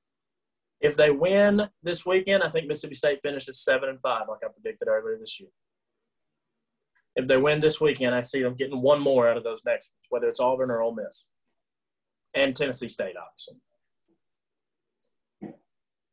If 0.81 0.97
they 0.97 1.11
win 1.11 1.68
this 1.83 2.07
weekend, 2.07 2.42
I 2.42 2.49
think 2.49 2.66
Mississippi 2.66 2.94
State 2.94 3.21
finishes 3.23 3.62
seven 3.64 3.88
and 3.88 4.01
five, 4.01 4.29
like 4.29 4.40
I 4.44 4.49
predicted 4.49 4.88
earlier 4.88 5.18
this 5.18 5.40
year. 5.40 5.51
If 7.16 7.27
they 7.27 7.37
win 7.37 7.59
this 7.59 7.81
weekend, 7.81 8.14
I 8.14 8.23
see 8.23 8.42
them 8.42 8.55
getting 8.55 8.81
one 8.81 9.01
more 9.01 9.29
out 9.29 9.37
of 9.37 9.42
those 9.42 9.62
next, 9.64 9.90
whether 10.09 10.29
it's 10.29 10.38
Auburn 10.38 10.71
or 10.71 10.83
Ole 10.83 10.94
Miss, 10.94 11.27
and 12.34 12.54
Tennessee 12.54 12.88
State, 12.88 13.14
obviously. 13.16 13.56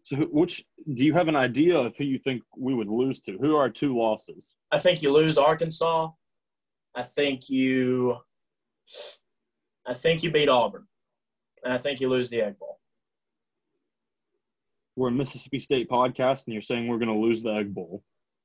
So, 0.04 0.18
which 0.32 0.64
do 0.94 1.04
you 1.04 1.14
have 1.14 1.28
an 1.28 1.36
idea 1.36 1.78
of 1.78 1.98
who 1.98 2.04
you 2.04 2.20
think 2.20 2.44
we 2.56 2.76
would 2.76 2.88
lose 2.88 3.20
to? 3.22 3.38
Who 3.40 3.56
are 3.56 3.62
our 3.62 3.70
two 3.70 3.98
losses? 3.98 4.56
I 4.72 4.78
think 4.78 5.02
you 5.02 5.12
lose 5.12 5.38
Arkansas. 5.38 6.10
I 6.96 7.04
think 7.04 7.50
you, 7.50 8.16
I 9.86 9.96
think 9.96 10.22
you 10.22 10.32
beat 10.32 10.48
Auburn, 10.48 10.86
and 11.64 11.74
I 11.74 11.78
think 11.78 12.00
you 12.00 12.10
lose 12.10 12.30
the 12.30 12.42
Egg 12.42 12.60
Bowl. 12.60 12.80
We're 14.96 15.10
a 15.10 15.12
Mississippi 15.12 15.60
State 15.60 15.90
podcast, 15.90 16.46
and 16.46 16.54
you're 16.54 16.62
saying 16.62 16.88
we're 16.88 17.00
going 17.00 17.14
to 17.14 17.20
lose 17.20 17.42
the 17.42 17.54
Egg 17.54 17.74
Bowl. 17.74 18.04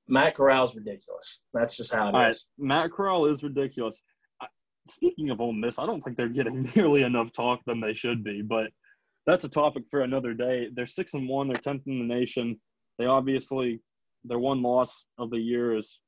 Matt 0.09 0.35
Corral's 0.35 0.75
ridiculous. 0.75 1.43
That's 1.55 1.77
just 1.77 1.95
how 1.95 2.07
it 2.07 2.09
is. 2.09 2.15
All 2.15 2.21
right, 2.21 2.37
Matt 2.59 2.91
Corral 2.91 3.27
is 3.27 3.45
ridiculous. 3.45 4.03
Speaking 4.87 5.31
of 5.31 5.41
Ole 5.41 5.53
Miss, 5.53 5.79
I 5.79 5.87
don't 5.87 6.01
think 6.01 6.17
they're 6.17 6.29
getting 6.29 6.69
nearly 6.77 7.03
enough 7.03 7.33
talk 7.33 7.61
than 7.67 7.81
they 7.81 7.93
should 7.93 8.25
be, 8.25 8.43
but 8.43 8.71
that's 9.27 9.45
a 9.45 9.49
topic 9.49 9.85
for 9.91 10.01
another 10.01 10.35
day. 10.35 10.69
They're 10.73 10.87
six 10.87 11.15
and 11.15 11.29
one. 11.29 11.49
They're 11.49 11.57
tenth 11.57 11.87
in 11.87 11.99
the 11.99 12.15
nation. 12.15 12.59
They 12.99 13.07
obviously 13.07 13.81
their 14.25 14.39
one 14.39 14.63
loss 14.63 15.07
of 15.19 15.31
the 15.31 15.39
year 15.39 15.75
is 15.77 16.01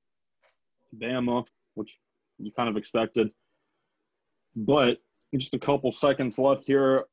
Bama, 0.97 1.47
which 1.75 1.99
you 2.39 2.53
kind 2.53 2.69
of 2.69 2.77
expected. 2.77 3.31
But 4.55 4.99
just 5.35 5.55
a 5.55 5.59
couple 5.59 5.93
seconds 5.93 6.39
left 6.39 6.67
here. 6.67 7.05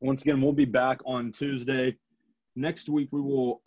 Once 0.00 0.22
again, 0.22 0.40
we'll 0.40 0.52
be 0.52 0.64
back 0.64 1.00
on 1.06 1.32
Tuesday. 1.32 1.96
Next 2.56 2.88
week, 2.88 3.08
we 3.12 3.20
will 3.20 3.62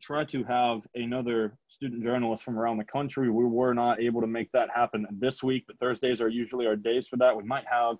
try 0.00 0.24
to 0.24 0.42
have 0.44 0.86
another 0.94 1.56
student 1.68 2.02
journalist 2.02 2.42
from 2.42 2.58
around 2.58 2.78
the 2.78 2.84
country. 2.84 3.30
We 3.30 3.44
were 3.44 3.74
not 3.74 4.00
able 4.00 4.20
to 4.20 4.26
make 4.26 4.50
that 4.52 4.70
happen 4.74 5.06
this 5.18 5.42
week, 5.42 5.64
but 5.66 5.78
Thursdays 5.78 6.20
are 6.20 6.28
usually 6.28 6.66
our 6.66 6.76
days 6.76 7.08
for 7.08 7.16
that. 7.18 7.36
We 7.36 7.44
might 7.44 7.66
have 7.70 7.96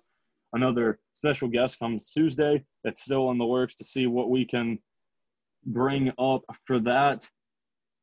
another 0.53 0.99
special 1.13 1.47
guest 1.47 1.79
comes 1.79 2.11
Tuesday. 2.11 2.63
That's 2.83 3.01
still 3.01 3.31
in 3.31 3.37
the 3.37 3.45
works 3.45 3.75
to 3.75 3.83
see 3.83 4.07
what 4.07 4.29
we 4.29 4.45
can 4.45 4.79
bring 5.65 6.11
up 6.19 6.41
for 6.65 6.79
that. 6.79 7.29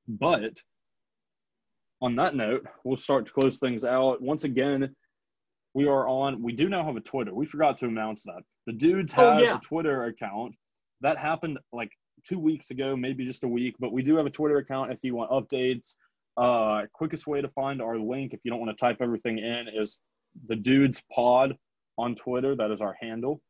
But 0.07 0.59
on 2.01 2.17
that 2.17 2.35
note, 2.35 2.67
we'll 2.85 2.97
start 2.97 3.27
to 3.27 3.33
close 3.33 3.59
things 3.59 3.85
out. 3.85 4.23
Once 4.23 4.45
again, 4.45 4.95
we 5.75 5.87
are 5.87 6.09
on. 6.09 6.43
We 6.43 6.53
do 6.53 6.69
now 6.69 6.85
have 6.85 6.97
a 6.97 7.01
Twitter. 7.01 7.35
We 7.35 7.47
forgot 7.47 7.79
to 7.79 7.87
announce 7.87 8.23
that. 8.25 8.43
The 8.67 8.73
dudes 8.73 9.13
oh, 9.17 9.31
has 9.31 9.43
oh, 9.43 9.45
yeah. 9.45 9.57
a 9.57 9.61
Twitter 9.61 10.05
account. 10.05 10.55
That 11.01 11.19
happened 11.19 11.59
like 11.73 11.91
two 12.25 12.39
weeks 12.39 12.71
ago, 12.71 12.97
maybe 12.97 13.25
just 13.25 13.45
a 13.45 13.49
week. 13.49 13.77
But 13.79 13.93
we 13.93 14.03
do 14.03 14.17
have 14.17 14.27
a 14.27 14.31
Twitter 14.31 14.59
account 14.59 14.93
if 14.93 15.05
you 15.05 15.15
want 15.15 15.31
updates. 15.31 15.95
Uh, 16.37 16.87
quickest 16.93 17.27
way 17.27 17.41
to 17.41 17.49
find 17.49 17.83
our 17.83 17.99
link, 17.99 18.33
if 18.33 18.41
you 18.45 18.51
don't 18.51 18.61
want 18.61 18.77
to 18.77 18.81
type 18.81 18.99
everything 19.01 19.39
in, 19.39 19.67
is 19.75 19.99
the 20.47 20.57
dudes 20.57 21.03
pod 21.13 21.57
on 21.97 22.15
Twitter. 22.15 22.55
That 22.55 22.71
is 22.71 22.81
our 22.81 22.97
handle. 23.01 23.41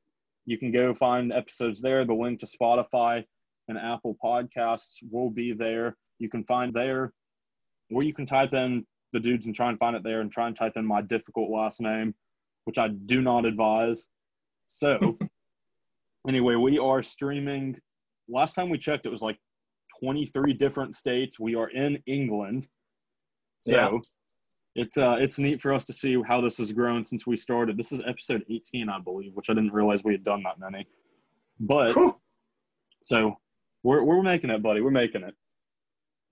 You 0.46 0.57
can 0.59 0.72
go 0.72 0.94
find 0.94 1.33
episodes 1.33 1.83
there. 1.83 2.04
The 2.04 2.14
link 2.14 2.40
to 2.40 2.46
Spotify 2.46 3.24
and 3.68 3.76
Apple 3.76 4.16
Podcasts 4.22 4.96
will 5.11 5.31
be 5.31 5.52
there. 5.52 5.96
You 6.18 6.31
can 6.31 6.44
find 6.44 6.72
there, 6.72 7.12
or 7.92 8.02
you 8.02 8.14
can 8.14 8.26
type 8.26 8.54
in 8.54 8.87
the 9.12 9.20
dudes 9.20 9.46
and 9.46 9.54
try 9.54 9.68
and 9.68 9.78
find 9.78 9.94
it 9.94 10.02
there 10.02 10.20
and 10.20 10.33
try 10.33 10.46
and 10.46 10.57
type 10.57 10.72
in 10.76 10.87
my 10.87 11.02
difficult 11.02 11.50
last 11.50 11.81
name, 11.81 12.14
which 12.64 12.78
I 12.78 12.88
do 12.88 13.20
not 13.20 13.44
advise. 13.44 14.09
So, 14.68 15.16
anyway, 16.28 16.54
we 16.54 16.78
are 16.78 17.02
streaming. 17.02 17.76
Last 18.29 18.55
time 18.55 18.69
we 18.69 18.79
checked, 18.79 19.07
it 19.07 19.11
was 19.11 19.23
like 19.23 19.38
23 20.01 20.53
different 20.55 20.95
states. 20.95 21.41
We 21.41 21.55
are 21.55 21.69
in 21.71 21.99
England. 22.07 22.67
So, 23.61 23.77
yeah. 23.77 23.99
it's 24.77 24.97
uh 24.97 25.17
it's 25.19 25.38
neat 25.38 25.61
for 25.61 25.73
us 25.73 25.85
to 25.85 25.93
see 25.93 26.21
how 26.27 26.41
this 26.41 26.59
has 26.59 26.73
grown 26.73 27.05
since 27.05 27.27
we 27.27 27.37
started. 27.37 27.77
This 27.77 27.91
is 27.93 28.01
episode 28.07 28.45
18, 28.49 28.88
I 28.88 29.01
believe, 29.01 29.33
which 29.35 29.51
I 29.51 29.55
didn't 29.55 29.73
realize 29.73 30.05
we 30.05 30.12
had 30.12 30.23
done 30.23 30.43
that 30.45 30.61
many. 30.61 30.87
But 31.59 31.97
so 33.03 33.37
we're 33.83 34.05
we're 34.05 34.23
making 34.23 34.51
it, 34.51 34.62
buddy. 34.62 34.81
We're 34.81 34.91
making 34.91 35.23
it. 35.23 35.35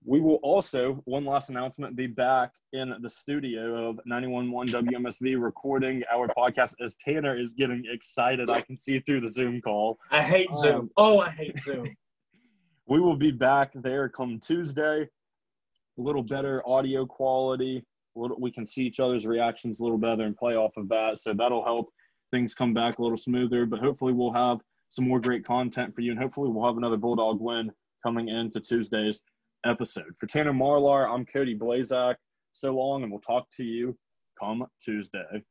We 0.07 0.21
will 0.21 0.35
also, 0.35 1.01
one 1.03 1.25
last 1.25 1.49
announcement, 1.49 1.97
be 1.97 2.07
back 2.07 2.53
in 2.71 2.93
the 3.01 3.09
studio 3.09 3.89
of 3.89 3.99
911 4.05 4.85
WMSV 4.85 5.37
recording 5.37 6.01
our 6.09 6.29
podcast 6.29 6.75
as 6.79 6.95
Tanner 6.95 7.37
is 7.37 7.51
getting 7.51 7.83
excited. 7.91 8.49
I 8.49 8.61
can 8.61 8.77
see 8.77 9.01
through 9.01 9.19
the 9.19 9.27
Zoom 9.27 9.59
call. 9.59 9.99
I 10.09 10.23
hate 10.23 10.55
Zoom. 10.55 10.75
Um, 10.75 10.89
oh, 10.95 11.19
I 11.19 11.29
hate 11.31 11.59
Zoom. 11.59 11.93
we 12.87 13.01
will 13.01 13.17
be 13.17 13.31
back 13.31 13.73
there 13.73 14.07
come 14.07 14.39
Tuesday. 14.39 15.01
A 15.01 16.01
little 16.01 16.23
better 16.23 16.65
audio 16.65 17.05
quality. 17.05 17.83
We 18.15 18.49
can 18.49 18.65
see 18.65 18.85
each 18.85 19.01
other's 19.01 19.27
reactions 19.27 19.81
a 19.81 19.83
little 19.83 19.97
better 19.97 20.23
and 20.23 20.37
play 20.37 20.53
off 20.53 20.77
of 20.77 20.87
that. 20.87 21.19
So 21.19 21.33
that'll 21.33 21.65
help 21.65 21.89
things 22.31 22.53
come 22.55 22.73
back 22.73 22.97
a 22.97 23.01
little 23.01 23.17
smoother. 23.17 23.65
But 23.65 23.79
hopefully, 23.79 24.13
we'll 24.13 24.31
have 24.31 24.59
some 24.87 25.05
more 25.05 25.19
great 25.19 25.43
content 25.43 25.93
for 25.93 25.99
you. 25.99 26.11
And 26.11 26.19
hopefully, 26.19 26.49
we'll 26.49 26.65
have 26.65 26.77
another 26.77 26.95
Bulldog 26.95 27.41
win 27.41 27.73
coming 28.05 28.29
into 28.29 28.61
Tuesdays 28.61 29.21
episode. 29.65 30.15
For 30.19 30.27
Tanner 30.27 30.53
Marlar, 30.53 31.07
I'm 31.07 31.25
Cody 31.25 31.57
Blazak. 31.57 32.15
So 32.53 32.73
long, 32.73 33.03
and 33.03 33.11
we'll 33.11 33.21
talk 33.21 33.47
to 33.57 33.63
you 33.63 33.97
come 34.39 34.65
Tuesday. 34.83 35.43